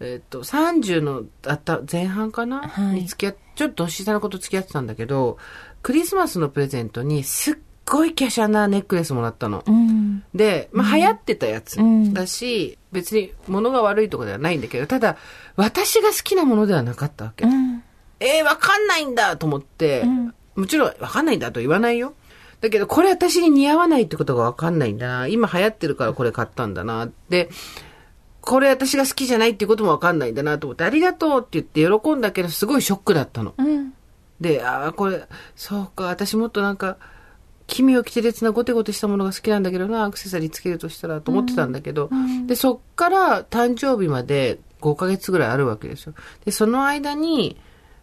[0.00, 5.38] えっと、30のあった前半かな、はいに付き合っちょっと年下の子と付き合ってたんだけど、
[5.82, 7.54] クリスマスのプレゼントにすっ
[7.87, 9.64] ごい華奢なネックレスもらったの。
[9.66, 15.16] うんで、まあ、流行ってたやつうんだし、別に物が悪いとかではないんだけど、ただ、
[15.56, 17.46] 私が好きなものではなかったわけ。
[17.46, 17.82] うん
[18.20, 22.14] えー、わかんないんだと思って、うんもちろんわかんないんだと言わないよ。
[22.62, 25.26] だけど、これ私に似合わないってことがわかんないんだな。
[25.26, 27.11] 今流行ってるからこれ買ったんだな。
[27.28, 27.50] で、
[28.46, 33.54] これ私が好きじゃないっていうこともわかんないんだなと思って、ありがとうって言って喜んだけど、すごいショックだったの。
[33.59, 33.92] うん
[34.40, 36.98] で、ああ、これ、そうか、私もっとなんか、
[37.66, 46.14] 奇妙奇烈なゴテゴテしたものが好きなんだけどな、アクセサリーつけるとしたらと思ってたんだけど、うんで、そっから誕生日まで5ヶ月ぐらいあるわけですよ。
[46.44, 47.56] で、その間に、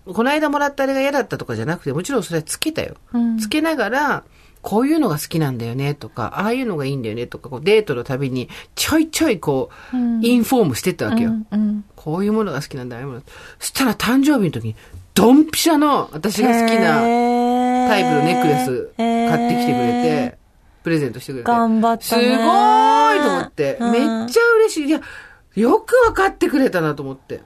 [0.06, 2.96] この間もらったあれが嫌だったとかじゃなくて、もちろんそれはつけたよ。
[3.14, 4.24] うんつけながら、
[4.64, 11.32] こういうのが好きなんだよねとか、ああいうのがいいんだよねとか、こうデートのたびにちょいちょいこう、うんインフォームしてったわけよ。
[11.32, 13.22] うんうんこういうものが好きなんだ、ああいうもの。
[13.60, 14.76] そしたら誕生日の時に、
[15.14, 17.00] ドンピシャの私が好きな
[17.88, 20.38] タイプのネックレス買ってきてくれて、
[20.84, 21.48] プレゼントしてくれて。
[21.50, 24.88] 頑張ったねすごーいと思って、うんめっちゃ嬉しい。
[24.88, 25.02] いや、
[25.56, 27.42] よくわかってくれたなと思って。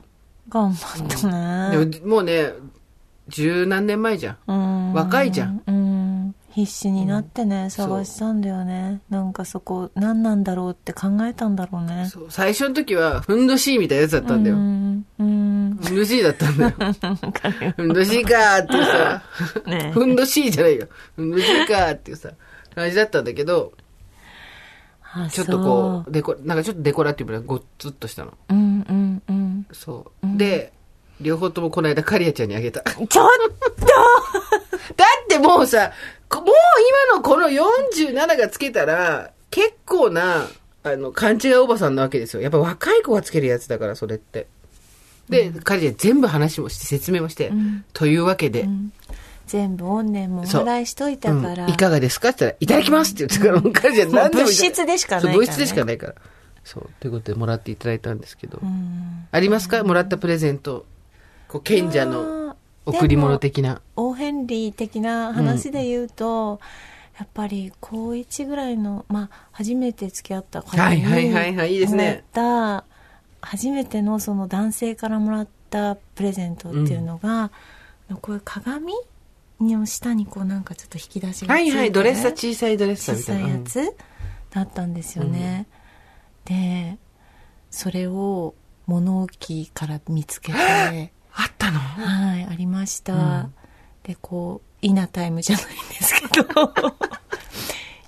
[0.49, 1.27] 頑張った
[1.71, 2.53] ねでももうね、
[3.27, 4.37] 十何年前じゃん。
[4.47, 5.61] うん若いじゃん。
[6.57, 14.55] うん必死になってね、探したんだよねなんかそこ何なんだろうって考えたんだろうねそう最初の時は、ふんどしいみたいなやつだったんだよ。
[14.55, 16.71] うんうんふんどしいだったんだよ。
[17.75, 19.23] ふんどしいかーっていうさ、
[19.69, 20.87] ねふんどしいじゃないよ。
[21.15, 22.31] ふんどしいかーっていうさ、
[22.73, 23.73] 感じだったんだけど、
[25.03, 28.31] あちょっとこう、デコ、なんかちょっとデコラティブなごっつっとしたの。
[28.31, 30.37] そううんうんうんそう。
[30.37, 30.73] で、
[31.21, 32.81] 両方ともこの間カリアちゃんにあげた。
[32.81, 33.17] だちょっと
[34.77, 35.91] ってもうさ、
[36.29, 36.49] こもう
[37.11, 40.47] 今のこの47がつけたら、結構な、
[40.83, 42.41] あの、勘違いおばさんなわけですよ。
[42.41, 44.47] やっぱ若い子がつけるやつだから、それって。
[45.29, 47.83] で、カリア全部話もして、説明もして、ん。
[47.93, 48.67] というわけで、
[49.45, 51.71] 全部怨念もお払いしといたから、うん。
[51.71, 55.33] いかがですかって言ったら、いただきますって言ってから、もうカリア何でも物質でしかないからね。
[55.33, 56.15] そう物質でしかないから。
[56.63, 56.89] そう。
[56.99, 58.59] ということでもらっていただいたんですけど。
[58.61, 59.27] うん。
[59.31, 59.83] ありますか？
[59.83, 60.85] もらったプレゼント。
[61.47, 62.46] こう、賢者の
[62.87, 63.81] 贈り物的な。
[63.95, 66.59] オーヘンリー的な話で言うと、
[67.17, 72.23] やっぱり高1ぐらいの、まあ、初めて付き合った方にはいはいはいはいいいですね。
[72.31, 72.83] た
[73.41, 77.51] 初めてのその男性からもらったプレゼントっていうのが、
[78.21, 78.93] こういう鏡
[79.59, 83.47] の下にこうなんかちょっと引き出しがはいはい、ドレッサー、小さいドレッサみたいな。
[83.47, 83.95] さいやつ
[84.51, 85.67] だったんですよね、
[86.45, 86.97] で
[87.69, 91.79] それを物置から見つけて あったの？
[91.79, 93.13] はい、ありました。
[93.13, 93.53] うん
[94.07, 96.73] で、こう、イナタイムじゃないんですけど、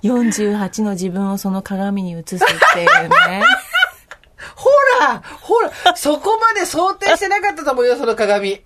[0.02, 2.38] 48の自分をその鏡に映すっ
[2.72, 3.42] ていうね。
[4.56, 4.68] ほ
[5.00, 8.62] らほらそこまで想定してなかったと思うよ、 その鏡。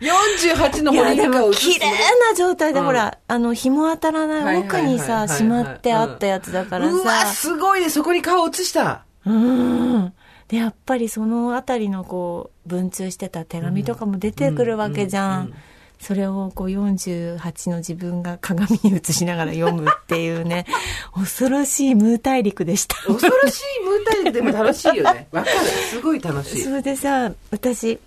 [0.00, 1.90] 48の森中を映す綺麗
[2.30, 9.04] な状態で、うんほら、あの、紐当たらない奥にさ、しまってあったやつだからうわ、さ、すごいね、そこに顔映した。
[9.26, 10.12] うん。
[10.48, 15.54] で、やっぱりそのあたりのこう、文通してた手紙とかも出てくるわけじゃうんうんん。
[16.00, 20.64] それをこう48の自分が鏡に映しながら読むっていうね、
[21.12, 22.96] 恐ろしいムー大陸でした。
[23.06, 25.26] 恐ろしいムータイでも楽しいよね。
[25.32, 25.56] わかる。
[25.90, 26.62] すごい楽しい。
[26.62, 27.98] それでさ、私、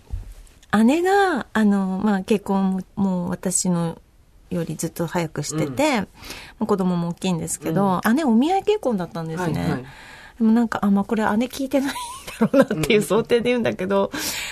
[0.85, 3.97] 姉が、あの、まあ、結婚も、もう私の
[4.49, 6.07] よりずっと早くしてて、も
[6.61, 9.61] う子供も大きいんですけど、姉お見合い結婚だったんですね。
[9.61, 9.85] はいはい
[10.37, 11.93] でもなんか、あ、まあ、これ姉聞いてないん
[12.39, 14.11] だろうなっていう想定で言うんだけど、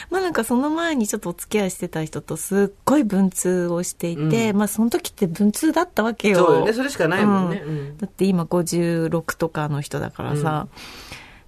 [0.09, 4.57] まあなんかその前にちょっとお付き合いしてた人とすっごい文通をしていて、うん。
[4.57, 6.45] まあその時って文通だったわけよ。
[6.45, 7.61] そうよね、それしかないもんね。
[7.65, 7.97] ううん。
[7.97, 10.67] だって今56とかの人だからさ、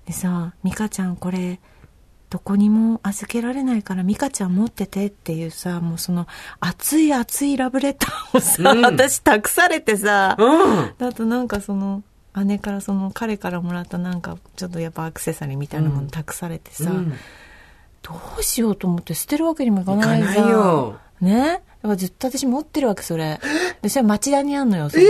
[0.06, 1.60] でさ「美香ちゃんこれ
[2.30, 6.28] どこにも預けられないから美香ちゃん持ってて」っていうさもうその
[6.60, 8.82] 熱い熱いラブレターをさ、うん。
[8.86, 11.08] 私託されてさ、うん。
[11.08, 12.04] あとなんかその
[12.36, 17.14] 姉からその彼からもらったなんかちょっとやっぱアクセサリーみたいなもの託されてさ、うん。
[18.02, 21.62] どうしようと思って捨てるわけにもいかないじゃんね？
[21.84, 23.40] だからずっと私持ってるわけそれ。
[23.82, 25.10] でそれ町田にあんのよそのラ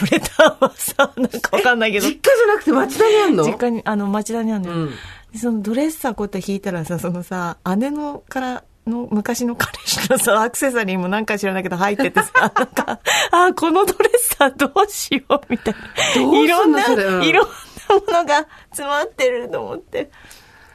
[0.00, 2.06] ブレターはさなんかわかんないけど。
[2.06, 3.44] 実家じゃなくて町田にあんの？
[3.44, 4.90] 実家にあの町田にあるのよ、うん。
[5.32, 16.22] でそのドレッサーこうやって引いたらさそのさ姉のからの昔の彼氏のさアクセサリーもなんか知らないけど入っててさ なんかあこのドレッサーどうしようみたいな。
[16.22, 16.84] いろんな、
[17.24, 20.10] いろんなものが詰まってると思って。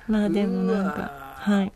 [0.07, 1.71] まあでもなんかはい。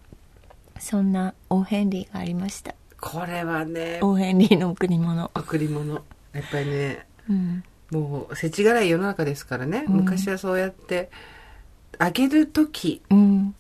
[0.80, 2.76] そんなオーヘンリーがありました。
[3.00, 5.32] これはね、オーヘンリーの贈り物。
[5.34, 5.94] 贈り物。
[6.34, 7.64] やっぱりね、うん。
[7.92, 9.86] もう、世知辛い世の中ですからね。
[9.88, 9.96] うん。
[9.98, 11.10] 昔はそうやって、
[12.00, 13.56] あげる時うん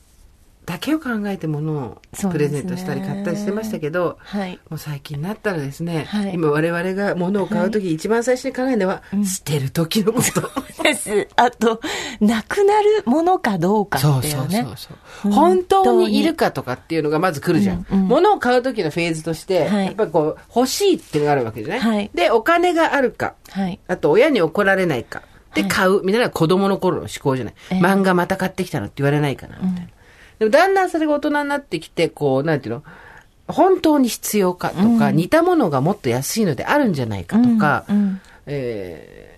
[0.67, 10.83] だけを考えて物をプレゼントしたり買ったりしてましたけど、はいもう最近になったらですね、はい今我々が物を買う時、一番最初に考えるのは、うん捨てる時のこと。
[10.83, 11.27] です。
[11.37, 11.79] あと、
[12.19, 14.63] なくなるものかどうかそうっていうね。
[14.63, 15.31] そうそうそう。
[15.31, 17.85] 本当にいるかとかっていうのがまず来るじゃん。
[17.89, 23.79] うんうん物を買う時のフェーズとして、はいやっぱりこう、欲しいっていうのがあるわけじゃない、はいで、お金があるか、はい。
[23.87, 25.21] あと親に怒られないか。
[25.53, 26.01] で、はい買う。
[26.03, 27.53] みたいなのが子供の頃の思考じゃない？
[27.71, 29.87] ええ漫画また買ってきたのって言われないかな、みたいな。
[30.39, 32.83] でもだんだんそれが大人になってきて、こう、なんていうの？
[33.47, 39.37] 本当に必要かとか、うん似たものがもっと安いのであるんじゃないかとか、うんうんえー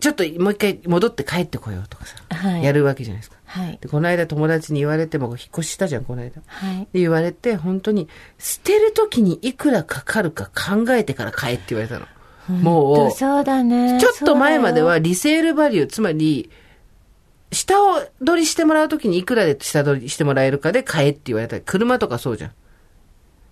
[0.00, 2.62] ちょっともう一回戻って帰ってこようとかさ、はい。
[2.62, 3.36] やるわけじゃないですか。
[3.46, 3.78] はい。
[3.80, 6.40] で、この間友達に言われても、引っ越ししたじゃん、この間。
[6.46, 6.78] はい。
[6.92, 12.06] で言われて、本当に、捨てる時にいくらかかるか考えてから買えって言われたの。
[12.60, 14.00] もう、そうだね。
[14.00, 16.48] ちょっと前まではリセールバリュー、つまり、
[17.52, 21.60] 下を取りしてもらうときにいくらで下取りしてもらえるかで買えって言われた。
[21.60, 22.52] 車とかそうじゃん。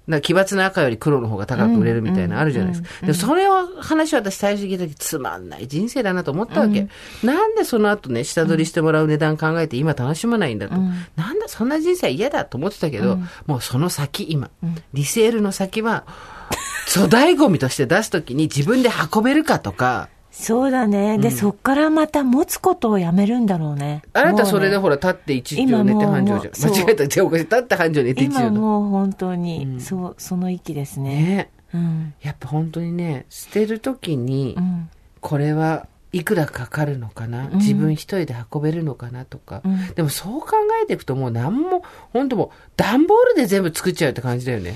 [0.07, 2.89] な奇抜な赤より黒の方が高く売れるみたいなのあるじゃないですか。
[3.01, 6.89] でもそれを話を私最初聞いた時つまんない人生だなと思ったわけ。
[7.25, 10.77] なんでその後ね、下取りしてもらう値段考えて今楽しまないんだと。
[10.77, 14.51] うんなんだ、そんな人生は嫌だと思ってたけど、もうその先今、
[14.93, 16.05] リセールの先は、
[16.95, 21.17] 粗大ゴミとして出すときに自分で運べるかとか、そうだね。
[21.17, 24.03] で、そっからまた持つことをやめるんだろうね。
[24.13, 26.73] あなたそれでほら、立って一畳寝て今もう半畳じゃん。
[26.73, 28.61] 間違えた手を起こして、立って半畳寝て一今畳だ。
[28.61, 31.11] もう本当に、うんそう、その域ですね。
[31.11, 32.15] ねうん。
[32.21, 34.91] やっぱ本当にね、捨てるときにう、ん。
[35.23, 40.51] これはいくらかかるのかな、ん自分一人で運べるのかなとか、うんでもそう考
[40.83, 41.83] えていくともう何も、
[42.13, 44.75] 本当もう段ボールで全部作っちゃうって感じだよね。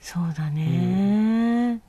[0.00, 1.17] そうだね。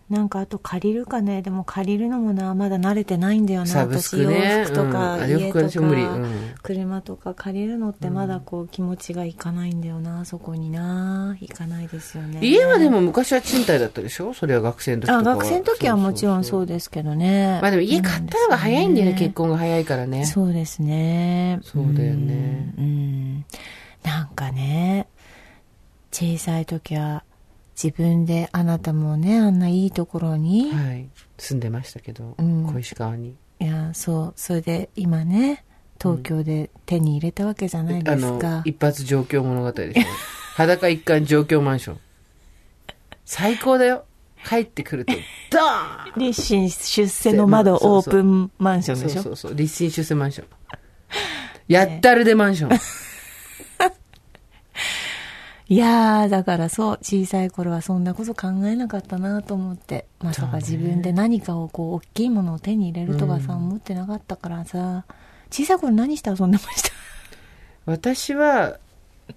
[0.10, 1.41] ねなんかあと借りるかね？
[1.41, 3.97] でも借りるのもなまだ慣れてないんだよなね。
[3.97, 4.30] 私洋
[4.66, 5.30] 服とか、うん。
[5.30, 6.53] 家とか、うん。
[6.64, 11.36] 車とか借りるのってまだこう気持ちがいかないんだよなそこにな。
[11.41, 12.39] 行かないですよね。
[12.41, 14.34] 家はでも昔は賃貸だったでしょ？
[14.34, 17.60] それは学生の時あ学生の時はもちろんそうでですけどね。
[17.64, 20.26] まあでも家買ったのが早いんだよね、結婚婚が早いからね。
[20.26, 21.60] そうですね。
[21.64, 22.74] そうだよね。
[22.78, 23.45] うん、うん。
[24.03, 25.07] なんかね
[26.12, 27.24] 小さい時は
[27.82, 31.07] 自分であなたもねあんないいところに、はい。
[31.38, 33.36] 住んでましたけど、うん小石川に。
[33.61, 35.63] いやそうそれで今ね
[36.01, 40.03] 東京で手に入れたわけじゃないですか、、一発上京物語でしょ。
[40.55, 41.99] 裸一貫上京マンション。
[43.25, 44.05] 最高だよ。
[44.45, 45.13] 帰ってくると、
[45.51, 49.55] ドーン立身出世の窓オープンマンションでしょそうそうそう。
[49.55, 50.47] 立身出世マンション。
[51.67, 52.80] やったるでマンション。
[55.72, 60.07] いやーだからそう小さい頃はそんなこと考えなかったなと思って。
[60.20, 65.05] まさか自分で何かをこう大きいものを手に入れるとかさ、思ってなかったからさ。
[65.51, 66.89] 小さい頃何して遊んでました？
[67.86, 68.80] 私は、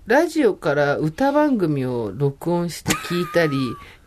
[0.06, 3.52] ラジオから歌番組を録音して聞いたり、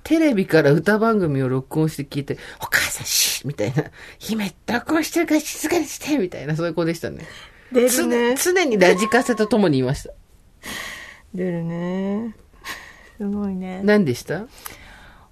[0.03, 3.83] テレビから歌番組を録音して聞いて、お母さんしみたいな、
[4.17, 7.23] 姫、録音してるから静かにしてみたいな、そういう子でしたね。
[7.71, 10.13] 出常常にラジカセと共にいました。
[11.35, 12.35] 出るね。
[13.17, 13.81] すごいね。
[13.83, 14.45] 何でした？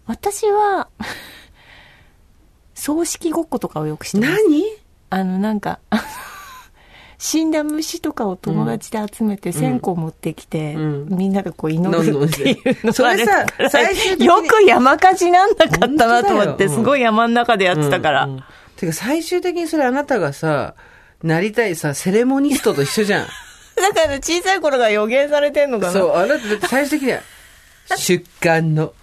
[0.06, 0.90] 私は
[2.76, 4.44] 葬式ごっことかをよくしてます。
[4.44, 4.64] 何？
[5.10, 5.80] あのなんか
[7.20, 11.08] 死んだ虫とかを友達で集めて線香持ってきて、うん。
[11.10, 13.70] みんなでこう祈るっていうのそれさあから。
[13.70, 18.26] 最終よく山火事なんなかったなと思って、すごい山の中でやってたから。
[18.26, 18.44] うんうん。
[18.76, 20.76] てか最終的にそれあなたがさ、
[21.22, 23.28] なりたいさ、セレモニストと一緒じゃん。
[23.94, 25.94] だから小さい頃が予言されてんのかな？
[25.94, 27.22] そう、あなただって最終的には、
[27.98, 28.94] 出棺の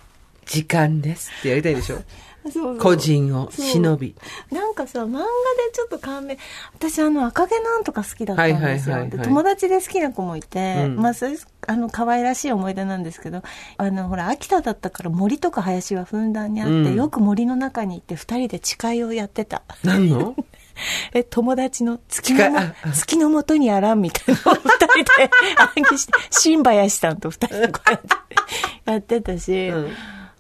[0.46, 1.98] 時間ですってやりたいでしょ？
[2.50, 4.14] そう個人を忍び。
[4.50, 5.24] なんかさ、漫画で
[5.74, 6.38] ちょっと感銘、
[6.72, 8.96] 私あの、赤毛なんとか好きだったんですよ。
[9.22, 10.96] 友達で好きな子もいて、うん。
[10.96, 13.42] まあ、それ、あの、可愛らしい思い出なんですけど、
[13.76, 16.94] あの、ほら、秋田だったから森とか林はふんだんにあって、うん。
[16.94, 19.60] よく森の中に行って二人で誓いをやってた。
[19.84, 20.34] 何の？
[21.12, 22.58] え、友達の月のも
[22.92, 24.86] 月のもとにあらんみたいなのを二人
[25.20, 28.08] で暗記して、 新林さんと二人でこうやって
[28.90, 29.92] やってたし、うん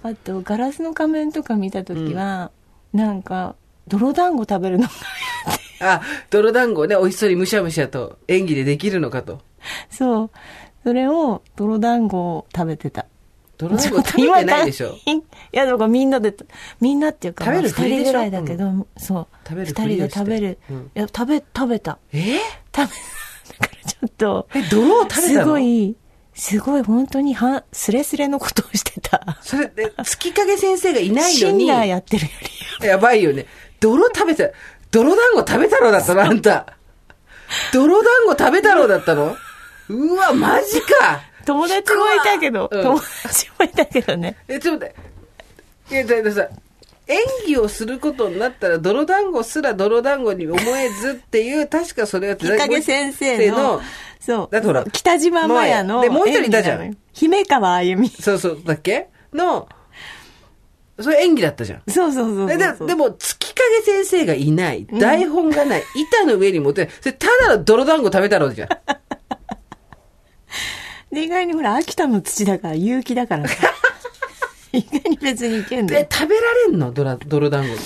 [0.02, 2.50] あと、ガラスの仮面とか見たときは、
[2.94, 3.54] なんか、
[3.86, 4.92] 泥団子食べるのが
[5.80, 9.40] あ、泥団子ね、美味しそうにむしゃむしゃと演技でできるのかと。
[9.90, 10.30] そう。
[10.84, 13.06] それを、泥団子を食べてた。
[13.60, 14.96] 泥団子食べてないでしょ。
[15.06, 16.34] いや、だからみんなで、
[16.80, 19.26] みんなっていうか、二人ぐらいだけど、そう。
[19.46, 20.58] 食べる二人で食べる。
[20.70, 21.98] うんいや、食べ、食べた。
[22.12, 22.38] え？
[22.74, 22.94] 食べ、
[23.60, 25.52] だからちょっと、え、泥を食べすたの？
[25.52, 25.96] ごい、
[26.34, 29.38] すごい本当には、スレスレのことをしてた。
[29.42, 32.30] それで、月影先生がいないのシンに、ナーやってるよ
[32.80, 32.86] り。
[32.86, 33.44] やばいよね。
[33.80, 34.44] 泥食べた、
[34.90, 36.22] 泥団子食べたろうだったの？
[36.22, 36.66] あんた。
[37.74, 39.36] 泥団子食べたろうだったの？
[39.88, 41.20] うわ、マジか
[41.50, 44.36] 友達もいたけど、うん友達もいたけどね。
[44.46, 45.94] え、ちょっと待って。
[45.94, 46.48] いや、ださ、
[47.08, 53.80] 演技をすることになったら、泥団子すら泥団子に思えずっていう、確かそれは、日陰先生の、
[54.20, 54.48] そう。
[54.52, 56.02] だってほら北島麻也の。
[56.02, 56.96] でもう一人いたじゃん。
[57.12, 58.08] 姫川あゆみ。
[58.08, 59.08] そうそう、だっけ？
[59.32, 59.68] の、
[61.00, 61.82] それ演技だったじゃん。
[61.88, 64.86] そうそうそうそうでででも、月影先生がいない。
[64.86, 65.82] 台本がない。
[65.96, 66.94] 板の上に持ってない。
[67.00, 68.68] それ、ただの泥団子食べたろうじゃん。
[71.12, 73.72] で、意外にほら、秋田の土だから、有機だからさ。
[74.72, 76.00] 意外に別にいけんだよ、。
[76.02, 76.92] で食べられんの？
[76.92, 77.76] 泥泥団子っ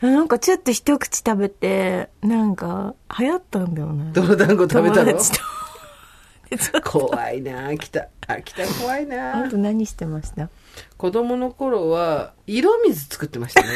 [0.00, 0.06] て。
[0.06, 4.10] なんかちょっと一口食べて、なんか、流行ったんだよね。
[4.12, 5.18] 泥団子食べたの？
[6.84, 8.06] 怖いな秋田。
[8.26, 9.06] 秋田怖いあ
[9.40, 10.48] なと何してました？
[10.96, 13.68] 子供の頃は、色水作ってましたね。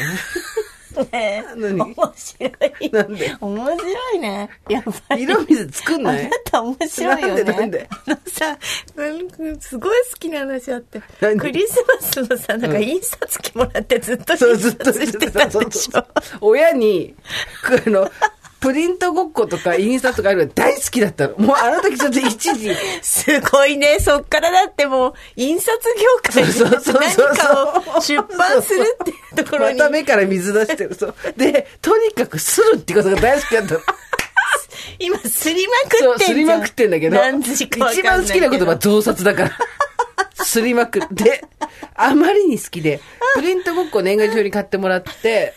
[1.11, 1.81] ね何？
[1.81, 2.47] 面白
[2.79, 2.89] い。
[2.91, 3.35] なんで？
[3.39, 4.49] 面白いね。
[4.69, 5.23] やっぱり。
[5.23, 7.43] 色水作んあなないた面白いよね。
[7.43, 7.89] なんでなんで？
[7.89, 8.57] あのさ、
[8.95, 11.37] うんすごい好きな話あって何？
[11.37, 16.05] クリスマスのさ、なんかうん印刷機もらってずっとそう、印ずっと刷してたでしょ。
[16.41, 17.15] 親に、
[17.63, 18.09] くあの、
[18.59, 21.37] プリントごっことかインスタとかあるの大好きだったの。
[21.37, 23.99] もうあの時ちょっと一時、すごいね。
[23.99, 25.77] そっからだってもう、印刷
[26.33, 29.77] 業界そうそうそうそうで何かを出版するっていうところに。
[29.77, 30.93] また目から水出してる。
[30.93, 31.15] そう。
[31.37, 33.79] で、とにかくするってことが大好きだったの。
[34.99, 36.27] 今、すりまくそう、ってんじゃん。
[36.27, 39.51] すりまくってんだけど、何時か一番好きな言葉、増刷だから。
[40.43, 41.45] すりまくって、
[41.95, 42.99] あまりに好きで、
[43.35, 45.53] プリントごっこ年賀状に買ってもらって、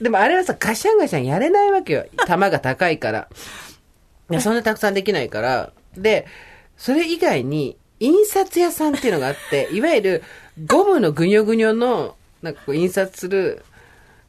[0.00, 2.06] でもあれはさ、ガシャンガシャンやれないわけよ。
[2.26, 3.28] 玉が高いから。
[4.30, 5.72] いやそんなたくさんできないから。
[5.96, 6.26] で、
[6.76, 10.22] それ以外に、印刷屋さんっていうのがあって、 いわゆる
[10.66, 13.62] ゴムのぐにょぐにょの、なんかこう印刷する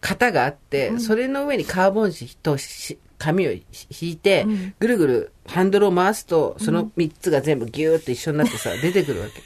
[0.01, 3.63] 型があって、それの上にカーボン紙とし紙を引
[4.01, 4.45] いて、
[4.80, 9.41] ぐるぐるハンドルを回すと、その3つが全部ギューって一緒になってさ、出てくるわけ。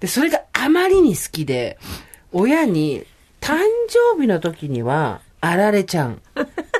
[0.00, 1.78] で、それがあまりに好きで、
[2.32, 3.04] 親に、
[3.40, 3.58] 誕
[4.14, 6.20] 生日の時には、あられちゃん。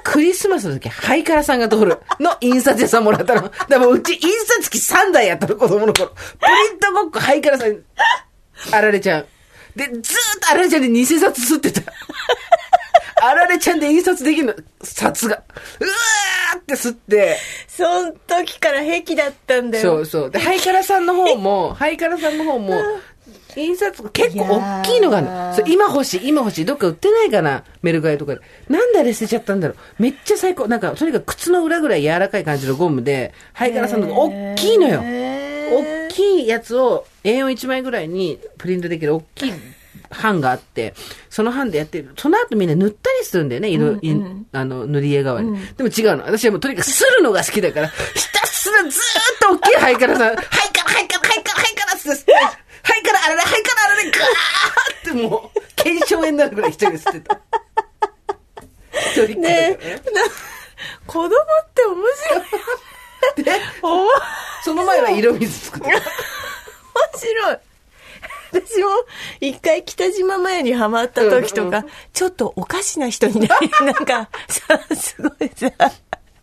[0.03, 3.43] クリスマスの時、ハイカラさんが通るの印刷屋さんもらったの。
[3.43, 6.09] だからもううち印刷機3台やったの、子供の頃。
[6.09, 6.15] プ
[6.71, 7.79] リントごっこ、ハイカラさん、
[8.73, 9.27] あられちゃん。
[9.77, 10.03] で、ずーっ
[10.41, 11.93] とあられちゃんで偽札吸ってた。
[13.21, 15.43] あられちゃんで印刷できるの、札が。
[15.81, 17.37] うわーって吸って、
[17.69, 19.83] その時から癖だったんだよ。
[19.83, 20.31] そうそう。
[20.31, 22.75] で、ハイカラさんの方も、ハイカラさんの方も、
[23.59, 25.27] 印刷が結構大きいのがある
[25.65, 25.69] の。
[25.69, 26.65] 今欲しい、今欲しい。
[26.65, 27.65] どっか売ってないかな？
[27.83, 28.41] メルカリとかで。
[28.69, 30.03] なんであれ捨てちゃったんだろう。
[30.03, 30.69] めっちゃ最高。
[30.69, 35.01] なんか、とにかく靴の裏ぐらい柔らかい感じのゴムで、ハイカラさんのが大きいのよ。
[35.01, 39.53] 大きいやつを A41 枚ぐらいにプリントできる大きい
[40.23, 40.95] 版があって、
[41.29, 42.13] その版でやってる。
[42.17, 44.01] その後みんな塗ったりするんだよね、色、い
[44.53, 45.59] あの、塗り絵代わりに。
[45.77, 46.25] でも違うの。
[46.25, 47.95] 私はもうとにかく刷るのが好きだから、ひ
[48.33, 48.95] たすらずーっ
[49.41, 54.25] と大きいハイカラさん、ハイカラ、ハイカラ、ハイカラ、ハイカラって刷って、ハイカラ、あられ、ハイカラ、あられ、ガー
[55.01, 57.41] ってもう、腱鞘炎になるぐらい一人で吸ってた。
[59.13, 59.77] 一人っ子だからねね。
[59.77, 60.23] な
[61.07, 61.31] 子供っ
[61.75, 63.45] て面白い。
[63.45, 63.53] で、
[63.83, 64.09] 面
[64.65, 66.03] その前は色水作ってた。
[67.19, 67.59] 白い。
[68.51, 68.89] 私も
[69.41, 75.71] 一回北島マヤにハマった時とか、ちょっとおかしな人になり、なんか、さ、 すごいさ、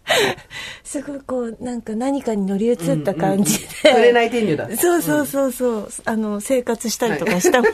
[0.84, 3.68] すごいこう、なんか何かに乗り移った感じで。
[3.89, 4.78] 触れない天女だ。
[4.78, 7.72] そうそうそうそう、あの、生活したりとかしたもん。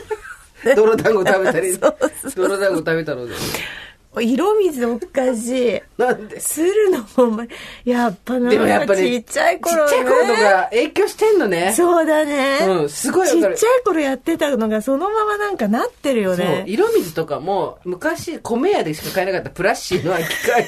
[0.76, 3.34] 泥団子食べたり そうそう、泥団子食べたので。
[4.20, 5.80] 色水おかしい。
[5.96, 6.38] なんで？
[6.38, 7.48] するのも、お前
[7.86, 11.72] やっぱな、でもやっぱり、ちっちゃい頃、ね、ちっちゃい頃とか影響してんのね。
[11.74, 12.58] そうだね。
[12.60, 13.54] うんすごいちっちゃい
[13.86, 16.64] 頃やってたのがそのままなんかなってるよそうね。
[16.66, 20.66] 色水とかも、昔、米屋でしか買えなかったプラッシーの空き空き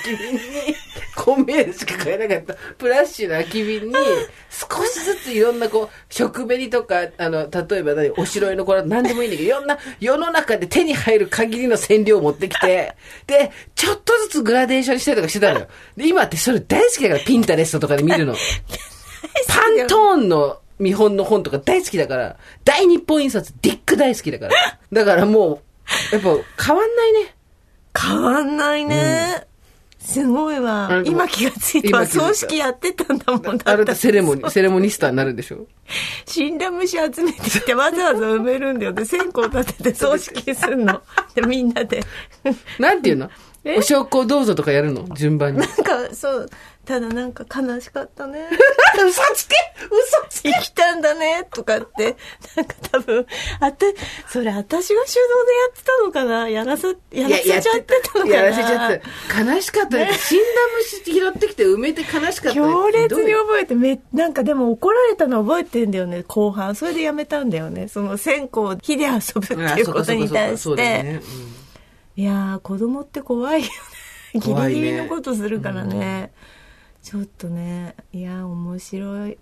[1.15, 3.95] 瓶に、米屋でしか買えなかったプラッシーの空き瓶に、
[4.51, 12.95] 少しずついろんなこう、食紅とか、あの、例えば何、おしろいのこれ何でもいいんだけど、いろんな世の中で手に入る限りの染料を持ってきて、
[13.27, 15.69] で、ちょっとずつグラデーションしたりとかしてたのよ。
[15.97, 18.35] で、今ってそれ大好きだから、ピンタレストとかで見るの。
[19.49, 24.53] パントーンの見本の本とか大好きだから、大日本印刷ディック大好きだから。
[24.93, 25.63] だからも
[26.13, 27.35] う、やっぱ変わんないね。
[27.97, 29.47] 変わんないね。
[30.05, 32.07] すごいわ今気がついたわ。
[32.07, 35.67] 葬式やってたんだもんだあなたセレモニー、セレモニスターになるんでしょ？
[36.27, 38.93] 死んだ虫集めてきてわざわざ埋めるんだよ。
[38.93, 41.03] で、線香立てて葬式すんの。
[41.35, 42.03] で、みんなで。
[42.79, 43.27] なんていうの？
[43.27, 43.31] え
[43.65, 45.07] お焼香どうぞとかやるの？
[45.17, 45.59] 順番に。
[45.61, 46.51] なんか、そう、
[46.85, 48.49] ただなんか悲しかったね。
[49.07, 49.57] 嘘つけ！
[49.85, 50.51] 嘘つけ！
[50.53, 52.17] 生きたんだね、とかって、
[52.57, 53.27] なんか多分、
[53.61, 53.87] あた、
[54.29, 56.49] それ私が手動でやってたのかな？
[56.49, 58.37] やらせ、やらせちゃってたのかな？
[58.37, 59.41] やらせちゃってた。
[59.43, 60.13] 悲しかったね。
[60.15, 60.45] 死んだ
[60.79, 62.61] 虫拾ってきて埋めて悲しかった。
[62.61, 62.67] ね。
[62.67, 66.75] 強烈に覚えてめなんかでも怒られたの覚えてんだよね後半。
[66.75, 67.89] それでやめたんだよね。
[67.89, 69.11] その線香火で遊
[69.41, 71.23] ぶっていうことに対あそうして、だよね
[72.17, 73.67] いやー子供って怖いよ
[74.35, 74.41] ね。
[74.41, 76.31] ギリギリのことするからね。
[77.03, 77.95] ちょっとね。
[78.13, 79.33] いやー面白い。
[79.33, 79.37] うん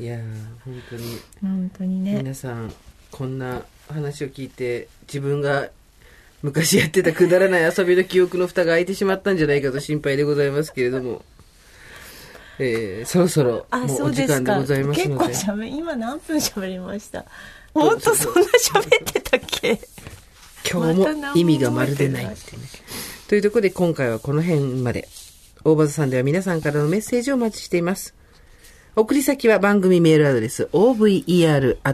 [0.00, 0.22] いやー
[0.64, 1.02] 本当に。
[1.40, 2.16] 本当にね。
[2.16, 2.72] 皆さん
[3.12, 5.68] こんな話を聞いて自分が
[6.42, 11.24] 昔やってたくだらない遊びの記憶の蓋が開いてしまったんじゃないかと心配でございますけれども、
[12.58, 14.34] えーそろそろあもうお時そうですか。
[14.40, 15.24] 間でございます結ので。
[15.26, 17.24] 構しゃべ今何分しゃべりました？
[17.72, 19.80] 本当そんな喋ってたっけ？
[20.70, 22.24] 今日も意味がまるでない。
[22.24, 22.64] っていね
[23.28, 25.08] というところで今回はこの辺まで。
[25.64, 28.14] 大場さんでは皆さんからのメッセージをお待ちしています。
[28.96, 31.90] 送り先は番組メールアドレス over.tbs.co.jp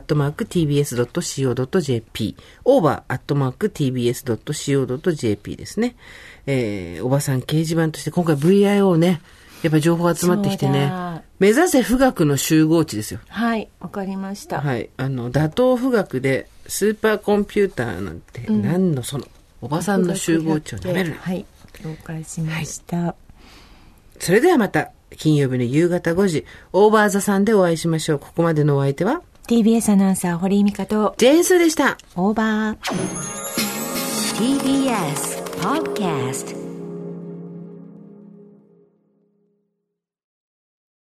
[2.64, 4.06] over.tbs.co.jp
[5.56, 5.96] ですね。
[6.46, 9.22] えー、おばさん掲示板として今回 VIO ね、
[9.62, 13.20] やっぱり情報集まってきてね、目指せ富岳の集合値ですよ。
[13.28, 14.90] はいわかりました、はい。
[14.98, 19.26] あの、打倒富岳でスーパーコンピューターなんて、何のその、
[19.62, 21.16] おばさんの集合値を舐めるな。
[21.16, 21.44] はい
[21.82, 23.14] 了解しました、
[24.18, 28.18] それではまた、金曜日の夕方5時、オーバーザさんでお会いしましょう。
[28.18, 31.96] ここまでのお相手は、TBS アナウンサー堀井美香とジェーンスーでした。
[32.16, 32.78] オーバー
[34.36, 36.59] TBS Podcast